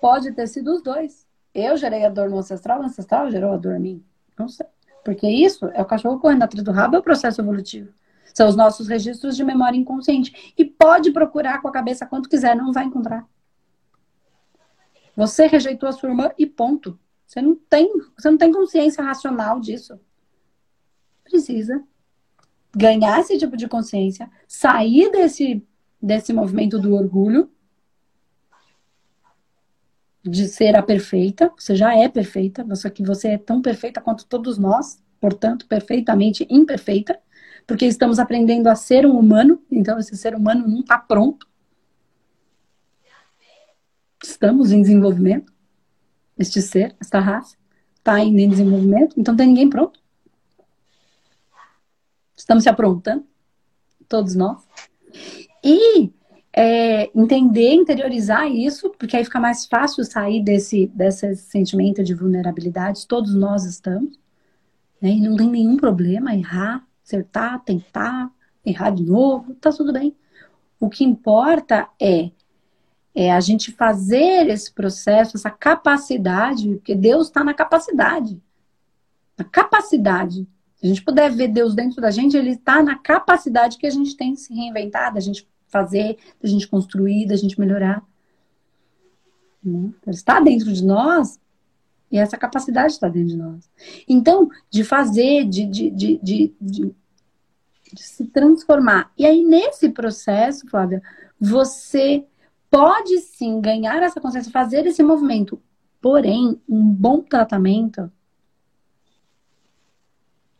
[0.00, 1.26] Pode ter sido os dois.
[1.54, 4.04] Eu gerei a dor no ancestral, o ancestral gerou a dor em mim.
[4.38, 4.66] Não sei.
[5.04, 7.92] Porque isso é o cachorro correndo atrás do rabo, é o processo evolutivo.
[8.34, 10.52] São os nossos registros de memória inconsciente.
[10.56, 13.26] E pode procurar com a cabeça quanto quiser, não vai encontrar.
[15.14, 16.98] Você rejeitou a sua irmã e ponto.
[17.26, 19.98] Você não tem, você não tem consciência racional disso.
[21.24, 21.82] Precisa
[22.76, 25.66] ganhar esse tipo de consciência, sair desse,
[26.00, 27.50] desse movimento do orgulho,
[30.22, 31.52] de ser a perfeita.
[31.56, 36.46] Você já é perfeita, só que você é tão perfeita quanto todos nós, portanto, perfeitamente
[36.50, 37.18] imperfeita
[37.66, 41.48] porque estamos aprendendo a ser um humano, então esse ser humano não está pronto.
[44.22, 45.52] Estamos em desenvolvimento.
[46.38, 47.56] Este ser, esta raça,
[47.96, 50.00] está ainda em desenvolvimento, então tem ninguém pronto.
[52.36, 53.24] Estamos se aprontando,
[54.08, 54.60] todos nós.
[55.64, 56.12] E
[56.52, 63.06] é, entender, interiorizar isso, porque aí fica mais fácil sair desse, desse sentimento de vulnerabilidade.
[63.06, 64.18] Todos nós estamos.
[65.00, 65.10] Né?
[65.10, 68.30] E não tem nenhum problema errar, acertar, tentar,
[68.64, 70.14] errar de novo, tá tudo bem.
[70.80, 72.30] O que importa é,
[73.14, 78.40] é a gente fazer esse processo, essa capacidade, porque Deus está na capacidade.
[79.38, 80.46] Na capacidade.
[80.76, 83.90] Se a gente puder ver Deus dentro da gente, Ele está na capacidade que a
[83.90, 88.02] gente tem de se reinventar, da gente fazer, da gente construir, da gente melhorar.
[89.62, 89.90] Né?
[90.06, 91.40] Ele está dentro de nós
[92.10, 93.68] e essa capacidade está dentro de nós.
[94.08, 96.94] Então, de fazer, de, de, de, de
[97.94, 99.12] se transformar.
[99.16, 101.02] E aí, nesse processo, Flávia,
[101.40, 102.24] você
[102.70, 105.60] pode sim ganhar essa consciência, fazer esse movimento.
[106.00, 108.10] Porém, um bom tratamento,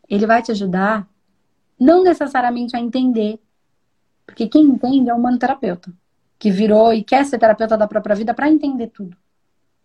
[0.08, 1.08] ele vai te ajudar
[1.78, 3.40] não necessariamente a entender
[4.26, 5.92] Porque quem entende é o humano-terapeuta,
[6.38, 9.16] que virou e quer ser terapeuta da própria vida para entender tudo.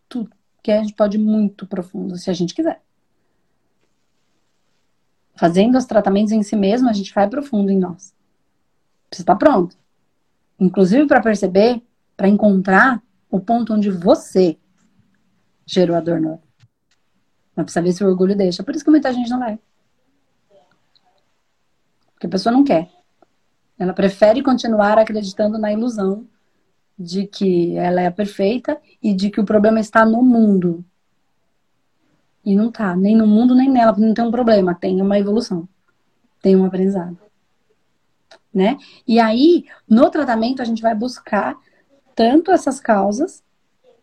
[0.09, 0.31] Tudo.
[0.63, 2.81] Que a gente pode ir muito profundo, se a gente quiser.
[5.35, 8.13] Fazendo os tratamentos em si mesmo, a gente vai profundo em nós.
[9.11, 9.77] Você está pronto.
[10.59, 11.81] Inclusive para perceber,
[12.17, 14.57] para encontrar o ponto onde você
[15.65, 16.41] gerou a dor no
[17.55, 18.63] Mas precisa ver se o orgulho deixa.
[18.63, 19.57] Por isso que muita gente não vai.
[22.21, 22.87] Porque a pessoa não quer.
[23.79, 26.27] Ela prefere continuar acreditando na ilusão
[26.97, 30.85] de que ela é perfeita e de que o problema está no mundo.
[32.45, 35.67] E não tá, nem no mundo, nem nela, não tem um problema, tem uma evolução,
[36.39, 37.17] tem um aprendizado.
[38.53, 38.77] Né?
[39.07, 41.57] E aí, no tratamento, a gente vai buscar
[42.15, 43.43] tanto essas causas,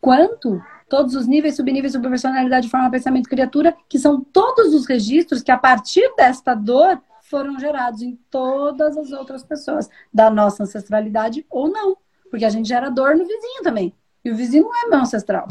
[0.00, 5.52] quanto todos os níveis, subníveis, subpersonalidade, forma, pensamento, criatura, que são todos os registros que,
[5.52, 11.68] a partir desta dor, foram gerados em todas as outras pessoas, da nossa ancestralidade ou
[11.68, 11.96] não.
[12.30, 13.92] Porque a gente gera dor no vizinho também.
[14.24, 15.48] E o vizinho não é meu ancestral.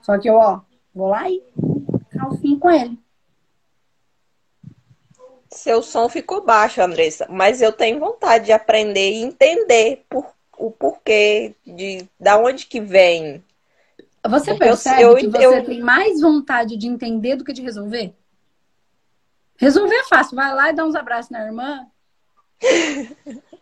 [0.00, 0.60] Só que eu, ó,
[0.94, 1.42] vou lá e
[2.18, 2.98] ao fim com ele.
[5.50, 10.70] Seu som ficou baixo, Andressa, mas eu tenho vontade de aprender e entender por, o
[10.70, 13.44] porquê, de da onde que vem.
[14.28, 15.64] Você percebe eu, que você eu...
[15.64, 18.14] tem mais vontade de entender do que de resolver?
[19.56, 20.36] Resolver é fácil.
[20.36, 21.86] Vai lá e dá uns abraços na irmã.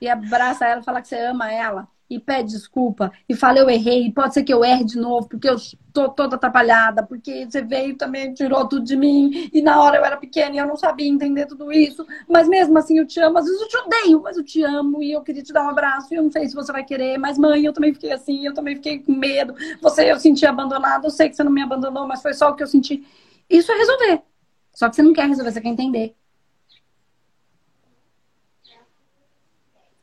[0.00, 4.10] e abraça ela, fala que você ama ela e pede desculpa e fala eu errei,
[4.12, 5.54] pode ser que eu erre de novo, porque eu
[5.92, 10.04] tô toda atrapalhada, porque você veio também tirou tudo de mim, e na hora eu
[10.04, 13.38] era pequena e eu não sabia entender tudo isso, mas mesmo assim eu te amo,
[13.38, 15.70] às vezes eu te odeio, mas eu te amo e eu queria te dar um
[15.70, 18.44] abraço, e eu não sei se você vai querer, mas mãe, eu também fiquei assim,
[18.44, 21.62] eu também fiquei com medo, você eu senti abandonada, eu sei que você não me
[21.62, 23.06] abandonou, mas foi só o que eu senti.
[23.48, 24.29] Isso é resolver.
[24.72, 26.14] Só que você não quer resolver, você quer entender.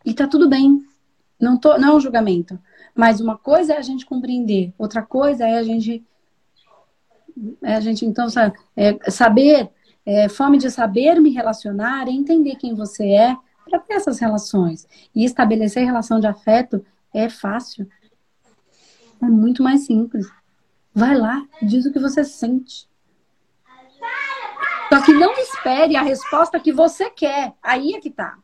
[0.06, 0.86] E tá tudo bem.
[1.40, 2.58] Não, tô, não é um julgamento.
[2.96, 6.04] Mas uma coisa é a gente compreender, outra coisa é a gente.
[7.62, 9.70] É a gente, então, sabe, é saber,
[10.04, 13.38] é, fome de saber me relacionar, entender quem você é,
[13.70, 14.88] para ter essas relações.
[15.14, 17.88] E estabelecer relação de afeto é fácil.
[19.22, 20.28] É muito mais simples.
[20.94, 22.88] Vai lá, diz o que você sente.
[24.90, 27.54] Só que não espere a resposta que você quer.
[27.62, 28.38] Aí é que tá.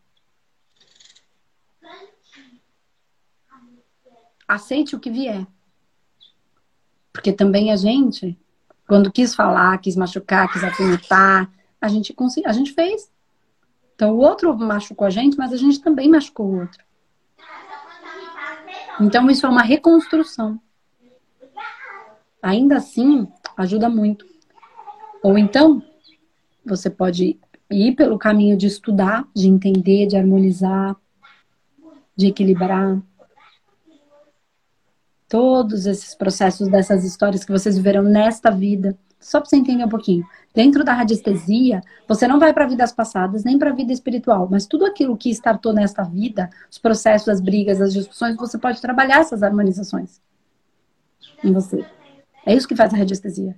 [4.47, 5.45] aceite o que vier.
[7.11, 8.37] Porque também a gente,
[8.87, 13.11] quando quis falar, quis machucar, quis apimentar, a gente, a gente fez.
[13.95, 16.83] Então o outro machucou a gente, mas a gente também machucou o outro.
[18.99, 20.59] Então isso é uma reconstrução.
[22.41, 24.25] Ainda assim, ajuda muito.
[25.21, 25.81] Ou então,
[26.65, 30.95] você pode ir pelo caminho de estudar, de entender, de harmonizar,
[32.15, 33.01] de equilibrar
[35.27, 38.95] todos esses processos dessas histórias que vocês viveram nesta vida.
[39.19, 40.23] Só para você entender um pouquinho.
[40.53, 44.67] Dentro da radiestesia, você não vai para vidas passadas, nem para a vida espiritual, mas
[44.67, 49.21] tudo aquilo que startou nesta vida, os processos, as brigas, as discussões, você pode trabalhar
[49.21, 50.21] essas harmonizações
[51.43, 51.83] em você.
[52.45, 53.55] É isso que faz a radiestesia.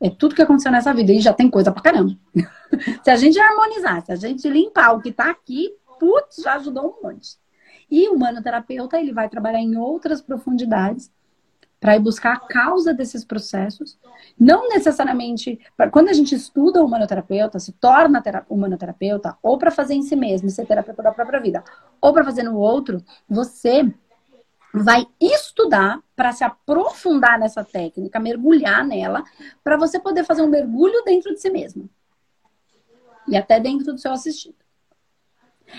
[0.00, 1.12] É tudo que aconteceu nessa vida.
[1.12, 2.16] E já tem coisa pra caramba.
[3.02, 6.98] se a gente harmonizar, se a gente limpar o que tá aqui, putz, já ajudou
[6.98, 7.36] um monte.
[7.90, 11.10] E o manoterapeuta, ele vai trabalhar em outras profundidades
[11.78, 13.98] para ir buscar a causa desses processos.
[14.38, 19.94] Não necessariamente, pra, quando a gente estuda o humanoterapeuta, se torna humanoterapeuta, ou para fazer
[19.94, 21.62] em si mesmo, ser terapeuta da própria vida,
[22.00, 23.92] ou para fazer no outro, você
[24.72, 29.22] vai estudar para se aprofundar nessa técnica, mergulhar nela,
[29.62, 31.88] para você poder fazer um mergulho dentro de si mesmo.
[33.28, 34.56] E até dentro do seu assistido.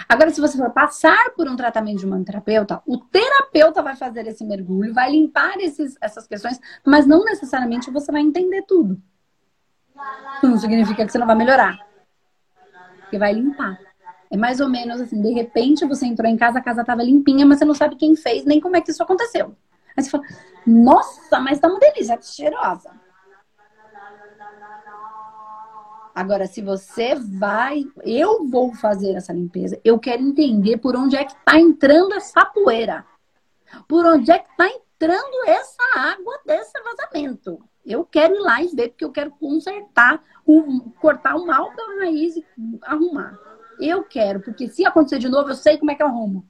[0.08, 4.43] Agora, se você for passar por um tratamento de humanoterapeuta, o terapeuta vai fazer esse
[4.43, 9.02] mergulho, vai limpar esses, essas questões, mas não necessariamente você vai entender tudo.
[10.43, 11.80] Não significa que você não vai melhorar.
[12.99, 13.80] Porque vai limpar.
[14.30, 17.45] É mais ou menos assim, de repente você entrou em casa, a casa estava limpinha,
[17.45, 19.55] mas você não sabe quem fez, nem como é que isso aconteceu.
[19.98, 20.24] Aí você fala,
[20.66, 22.91] nossa, mas tá uma delícia, cheirosa.
[26.14, 31.24] Agora, se você vai, eu vou fazer essa limpeza, eu quero entender por onde é
[31.24, 33.06] que está entrando essa poeira.
[33.88, 37.60] Por onde é que está entrando essa água desse vazamento.
[37.86, 42.00] Eu quero ir lá e ver, porque eu quero consertar, um, cortar o mal pela
[42.02, 42.45] raiz e
[42.82, 43.38] arrumar.
[43.80, 46.48] Eu quero, porque se acontecer de novo, eu sei como é que eu arrumo.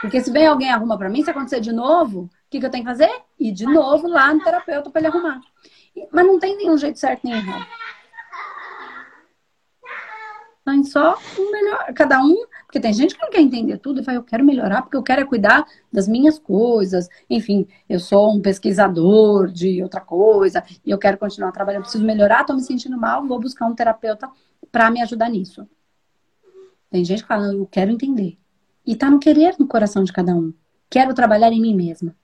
[0.00, 2.70] Porque se vem alguém arruma para mim, se acontecer de novo, o que, que eu
[2.70, 3.10] tenho que fazer?
[3.38, 5.40] Ir de novo lá no terapeuta para ele arrumar.
[6.12, 7.66] Mas não tem nenhum jeito certo nem errado.
[10.64, 14.04] Tem só um melhor, cada um, Porque tem gente que não quer entender tudo e
[14.04, 17.08] fala, eu quero melhorar porque eu quero é cuidar das minhas coisas.
[17.28, 22.40] Enfim, eu sou um pesquisador de outra coisa e eu quero continuar trabalhando, preciso melhorar,
[22.40, 24.30] estou me sentindo mal, vou buscar um terapeuta
[24.72, 25.68] para me ajudar nisso.
[26.90, 28.38] Tem gente que fala, eu quero entender.
[28.86, 30.52] E tá no querer no coração de cada um.
[30.90, 32.14] Quero trabalhar em mim mesma.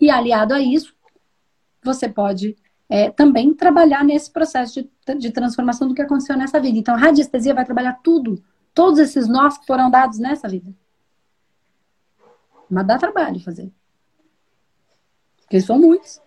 [0.00, 0.94] E aliado a isso,
[1.82, 2.56] você pode
[2.88, 6.78] é, também trabalhar nesse processo de, de transformação do que aconteceu nessa vida.
[6.78, 8.42] Então, a radiestesia vai trabalhar tudo,
[8.74, 10.74] todos esses nós que foram dados nessa vida.
[12.68, 13.70] Mas dá trabalho fazer.
[15.42, 16.20] Porque são muitos.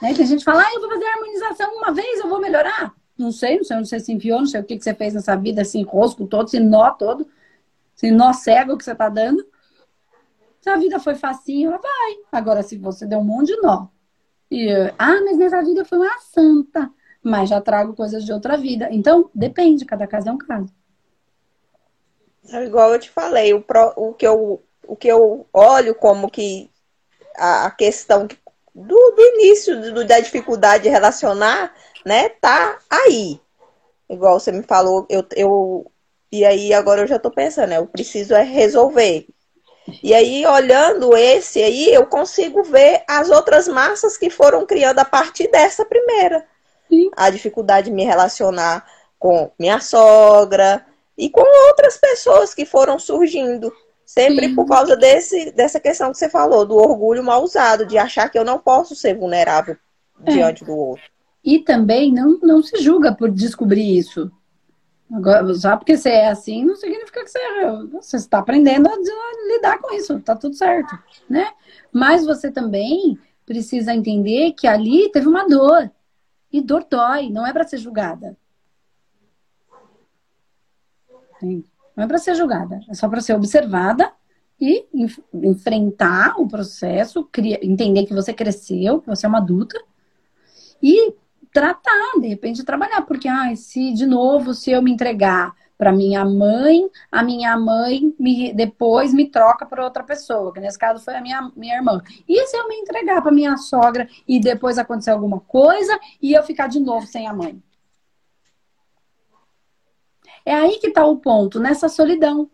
[0.00, 0.14] Né?
[0.14, 2.94] Tem gente que fala, ah, eu vou fazer a harmonização uma vez, eu vou melhorar.
[3.18, 5.14] Não sei, não sei onde você se enfiou, não sei o que, que você fez
[5.14, 7.26] nessa vida, esse enrosco todo, esse nó todo,
[7.98, 9.44] esse nó cego que você tá dando.
[10.60, 12.16] Se a vida foi facinho, vai.
[12.30, 13.88] Agora, se você deu um monte de nó.
[14.48, 16.90] E, ah, mas nessa vida foi uma santa.
[17.20, 18.88] Mas já trago coisas de outra vida.
[18.92, 20.72] Então, depende, cada caso é um caso.
[22.50, 26.30] É igual eu te falei, o, pro, o, que, eu, o que eu olho como
[26.30, 26.70] que
[27.36, 28.26] a, a questão
[28.74, 31.74] do, do início do, da dificuldade de relacionar,
[32.06, 33.38] né, tá aí.
[34.08, 35.90] Igual você me falou, eu, eu
[36.30, 39.26] e aí agora eu já tô pensando, né, eu preciso é resolver.
[40.02, 45.04] E aí, olhando esse aí, eu consigo ver as outras massas que foram criando a
[45.04, 46.44] partir dessa primeira.
[46.88, 47.10] Sim.
[47.16, 48.86] A dificuldade de me relacionar
[49.18, 50.84] com minha sogra
[51.16, 53.72] e com outras pessoas que foram surgindo.
[54.04, 54.54] Sempre Sim.
[54.54, 58.38] por causa desse, dessa questão que você falou, do orgulho mal usado, de achar que
[58.38, 59.76] eu não posso ser vulnerável
[60.24, 60.32] é.
[60.32, 61.04] diante do outro.
[61.44, 64.30] E também não, não se julga por descobrir isso.
[65.10, 67.38] Agora, só porque você é assim, não significa que você,
[67.90, 70.98] você está aprendendo a, a lidar com isso, tá tudo certo,
[71.28, 71.50] né?
[71.90, 75.90] Mas você também precisa entender que ali teve uma dor.
[76.52, 78.36] E dor dói, não é para ser julgada.
[81.40, 84.12] Não é para ser julgada, é só para ser observada
[84.60, 87.28] e enf enfrentar o processo,
[87.62, 89.78] entender que você cresceu, que você é uma adulta
[90.82, 91.14] e
[91.52, 96.24] tratar, de repente trabalhar, porque ai, se de novo, se eu me entregar para minha
[96.24, 101.14] mãe, a minha mãe me, depois me troca para outra pessoa, que nesse caso foi
[101.14, 102.02] a minha, minha irmã.
[102.28, 106.42] E se eu me entregar para minha sogra e depois acontecer alguma coisa e eu
[106.42, 107.62] ficar de novo sem a mãe?
[110.44, 112.50] É aí que está o ponto, nessa solidão.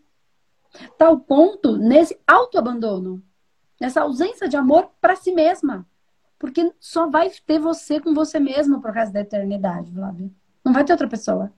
[0.74, 3.22] Está o ponto nesse autoabandono,
[3.80, 5.86] nessa ausência de amor para si mesma.
[6.44, 10.30] Porque só vai ter você com você mesmo pro resto da eternidade, Flávio.
[10.62, 11.50] Não vai ter outra pessoa.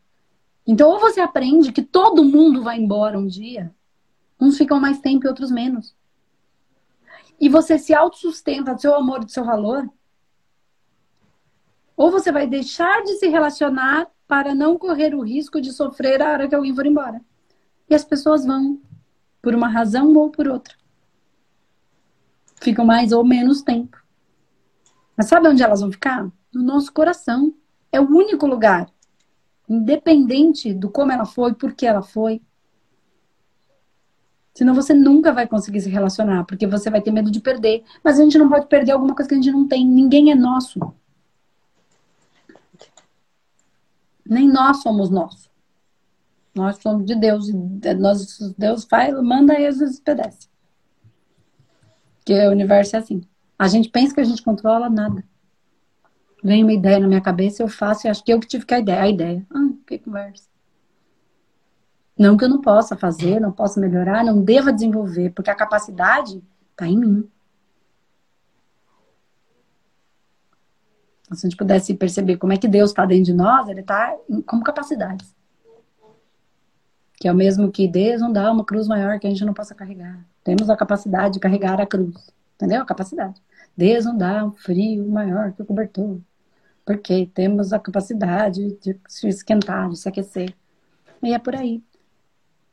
[0.64, 3.74] Então, ou você aprende que todo mundo vai embora um dia,
[4.40, 5.92] uns ficam mais tempo e outros menos.
[7.40, 9.90] E você se autossustenta do seu amor e do seu valor,
[11.96, 16.30] ou você vai deixar de se relacionar para não correr o risco de sofrer a
[16.30, 17.20] hora que alguém for embora.
[17.90, 18.80] E as pessoas vão,
[19.42, 20.76] por uma razão ou por outra.
[22.60, 24.05] Ficam mais ou menos tempo.
[25.16, 26.30] Mas sabe onde elas vão ficar?
[26.52, 27.54] No nosso coração.
[27.90, 28.90] É o único lugar.
[29.68, 32.42] Independente do como ela foi, por que ela foi.
[34.54, 37.84] Senão você nunca vai conseguir se relacionar, porque você vai ter medo de perder.
[38.02, 39.86] Mas a gente não pode perder alguma coisa que a gente não tem.
[39.86, 40.80] Ninguém é nosso.
[44.24, 45.50] Nem nós somos nossos.
[46.54, 47.48] Nós somos de Deus.
[47.98, 50.02] Nós, Deus faz, manda e às vezes.
[52.16, 53.22] Porque o universo é assim.
[53.58, 55.24] A gente pensa que a gente controla nada.
[56.42, 58.74] Vem uma ideia na minha cabeça, eu faço e acho que eu que tive que
[58.74, 59.02] a ideia.
[59.02, 59.46] A ideia.
[59.50, 60.48] Ah, que conversa.
[62.18, 66.42] Não que eu não possa fazer, não possa melhorar, não deva desenvolver, porque a capacidade
[66.70, 67.30] está em mim.
[71.32, 74.16] Se a gente pudesse perceber como é que Deus está dentro de nós, ele está
[74.46, 75.34] como capacidades.
[77.16, 79.52] Que é o mesmo que Deus não dá uma cruz maior que a gente não
[79.52, 80.24] possa carregar.
[80.44, 82.14] Temos a capacidade de carregar a cruz.
[82.56, 82.82] Entendeu?
[82.82, 83.40] A capacidade.
[84.16, 86.18] Dá um frio maior que o cobertor.
[86.84, 90.54] Porque temos a capacidade de se esquentar, de se aquecer.
[91.22, 91.82] E é por aí.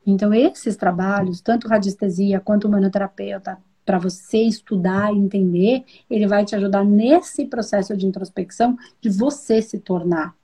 [0.06, 6.56] Então, esses trabalhos, tanto radiestesia quanto humanoterapeuta, para você estudar e entender, ele vai te
[6.56, 10.34] ajudar nesse processo de introspecção de você se tornar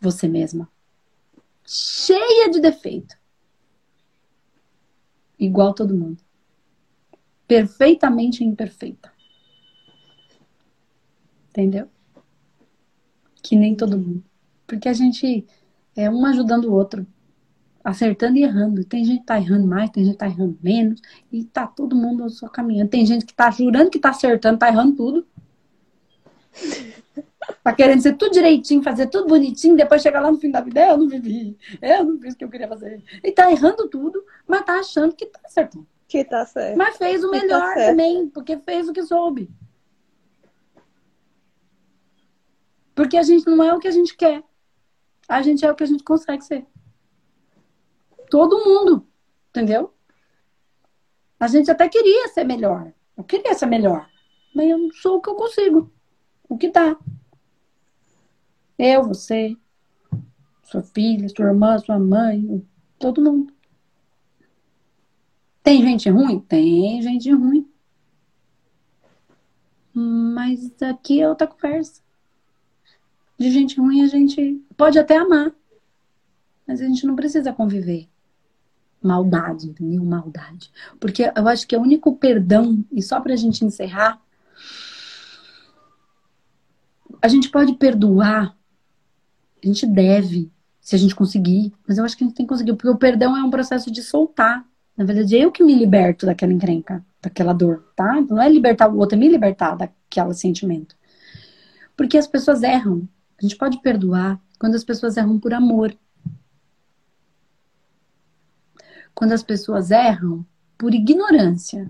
[0.00, 0.70] você mesma.
[1.64, 3.16] Cheia de defeito.
[5.38, 6.27] Igual todo mundo
[7.48, 9.10] perfeitamente imperfeita.
[11.48, 11.88] Entendeu?
[13.42, 14.22] Que nem todo mundo.
[14.66, 15.46] Porque a gente
[15.96, 17.06] é um ajudando o outro,
[17.82, 18.84] acertando e errando.
[18.84, 21.00] Tem gente que tá errando mais, tem gente que tá errando menos,
[21.32, 22.90] e tá todo mundo só caminhando.
[22.90, 25.26] Tem gente que tá jurando que tá acertando, tá errando tudo.
[27.62, 30.86] Tá querendo ser tudo direitinho, fazer tudo bonitinho, depois chegar lá no fim da vida,
[30.86, 33.02] eu não vivi, eu não fiz o que eu queria fazer.
[33.22, 35.86] E tá errando tudo, mas tá achando que tá certo.
[36.08, 36.76] Que tá certo.
[36.76, 37.90] Mas fez o tá melhor certo.
[37.90, 39.50] também, porque fez o que soube.
[42.94, 44.42] Porque a gente não é o que a gente quer.
[45.28, 46.66] A gente é o que a gente consegue ser.
[48.30, 49.06] Todo mundo,
[49.50, 49.94] entendeu?
[51.38, 52.92] A gente até queria ser melhor.
[53.16, 54.08] Eu queria ser melhor.
[54.54, 55.92] Mas eu não sou o que eu consigo.
[56.48, 56.96] O que dá.
[58.78, 59.56] Eu, você,
[60.64, 62.66] sua filha, sua irmã, sua mãe,
[62.98, 63.52] todo mundo.
[65.62, 66.40] Tem gente ruim?
[66.40, 67.68] Tem gente ruim.
[69.92, 72.00] Mas aqui é outra conversa.
[73.38, 75.52] De gente ruim a gente pode até amar.
[76.66, 78.08] Mas a gente não precisa conviver.
[79.02, 80.04] Maldade, entendeu?
[80.04, 80.70] Maldade.
[80.98, 84.20] Porque eu acho que é o único perdão, e só pra gente encerrar,
[87.22, 88.56] a gente pode perdoar,
[89.62, 90.50] a gente deve,
[90.80, 92.98] se a gente conseguir, mas eu acho que a gente tem que conseguir, porque o
[92.98, 94.66] perdão é um processo de soltar.
[94.98, 98.20] Na verdade, é eu que me liberto daquela encrenca, daquela dor, tá?
[98.22, 100.96] Não é libertar o outro, é me libertar daquele sentimento.
[101.96, 103.08] Porque as pessoas erram.
[103.38, 105.96] A gente pode perdoar quando as pessoas erram por amor.
[109.14, 110.44] Quando as pessoas erram
[110.76, 111.88] por ignorância,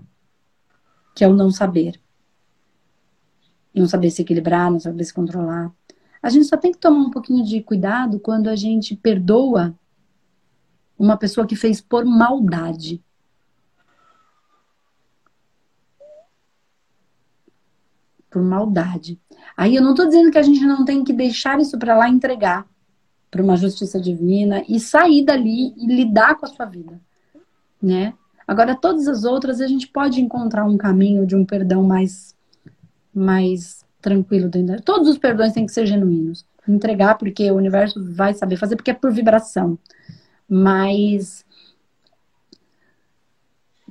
[1.15, 1.99] que é o não saber.
[3.73, 5.71] Não saber se equilibrar, não saber se controlar.
[6.21, 9.75] A gente só tem que tomar um pouquinho de cuidado quando a gente perdoa
[10.99, 13.01] uma pessoa que fez por maldade.
[18.29, 19.17] Por maldade.
[19.55, 22.09] Aí eu não tô dizendo que a gente não tem que deixar isso para lá
[22.09, 22.67] entregar
[23.31, 26.99] para uma justiça divina e sair dali e lidar com a sua vida,
[27.81, 28.13] né?
[28.47, 32.35] Agora todas as outras a gente pode encontrar um caminho de um perdão mais
[33.13, 34.81] mais tranquilo dentro.
[34.81, 36.45] Todos os perdões têm que ser genuínos.
[36.67, 39.77] Entregar porque o universo vai saber fazer porque é por vibração.
[40.49, 41.45] Mas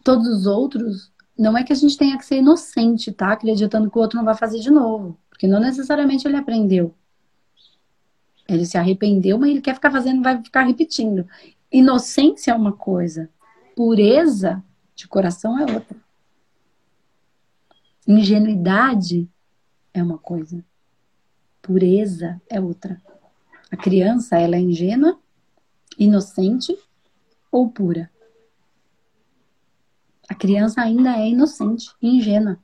[0.03, 3.33] todos os outros, não é que a gente tenha que ser inocente, tá?
[3.33, 5.17] Acreditando que o outro não vai fazer de novo.
[5.29, 6.95] Porque não necessariamente ele aprendeu.
[8.49, 11.29] Ele se arrependeu, mas ele quer ficar fazendo, vai ficar repetindo.
[11.71, 13.29] Inocência é uma coisa,
[13.77, 14.65] pureza
[14.97, 15.97] de coração é outra.
[18.07, 19.29] Ingenuidade
[19.93, 20.65] é uma coisa,
[21.61, 23.01] pureza é outra.
[23.71, 25.21] A criança, ela é ingênua,
[25.99, 26.79] inocente
[27.51, 28.11] ou pura?
[30.29, 32.59] A criança ainda é inocente ingênua.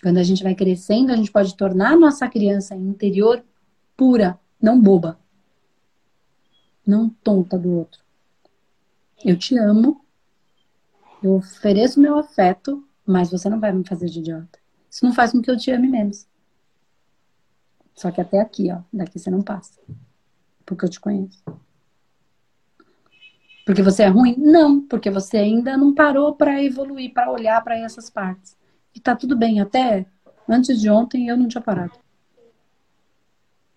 [0.00, 3.44] Quando a gente vai crescendo, a gente pode tornar nossa criança interior
[3.96, 5.18] pura, não boba.
[6.86, 8.00] Não tonta do outro.
[9.24, 10.04] Eu te amo,
[11.20, 14.58] eu ofereço meu afeto, mas você não vai me fazer de idiota.
[14.88, 16.26] Isso não faz com que eu te ame menos.
[17.94, 19.80] Só que até aqui, ó, daqui você não passa.
[20.64, 21.42] Porque eu te conheço.
[23.68, 24.34] Porque você é ruim?
[24.38, 28.56] Não, porque você ainda não parou para evoluir, para olhar para essas partes.
[28.94, 30.06] E tá tudo bem, até
[30.48, 31.92] antes de ontem eu não tinha parado.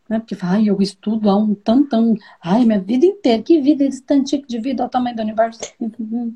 [0.07, 0.17] Né?
[0.19, 2.15] Porque ai, eu estudo há um tantão.
[2.41, 5.59] Ai, minha vida inteira, que vida distante de vida ao tamanho do universo.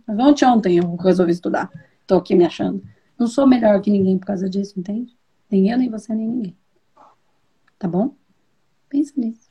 [0.06, 1.72] Mas ontem, ontem eu resolvi estudar.
[2.06, 2.84] Tô aqui me achando.
[3.18, 5.16] Não sou melhor que ninguém por causa disso, entende?
[5.50, 6.58] Nem eu, nem você, nem ninguém.
[7.80, 8.14] Tá bom?
[8.90, 9.45] Pensa nisso.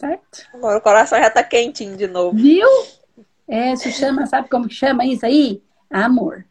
[0.00, 0.48] Certo?
[0.54, 2.34] Agora o coração já tá quentinho de novo.
[2.34, 2.66] Viu?
[3.46, 5.62] É, se chama, sabe como que chama isso aí?
[5.90, 6.46] Amor.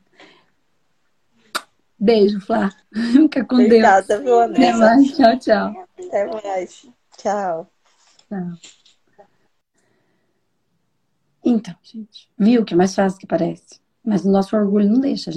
[1.97, 2.69] Beijo, Flá.
[3.11, 4.21] Fica com Obrigada, Deus.
[4.21, 5.17] viu, Até mais.
[5.17, 5.87] Tchau, tchau.
[5.97, 6.87] Até mais.
[7.17, 7.71] Tchau.
[8.29, 8.51] Tchau.
[11.43, 13.81] Então, gente, viu que é mais fácil que parece?
[14.05, 15.27] Mas o nosso orgulho não deixa gente.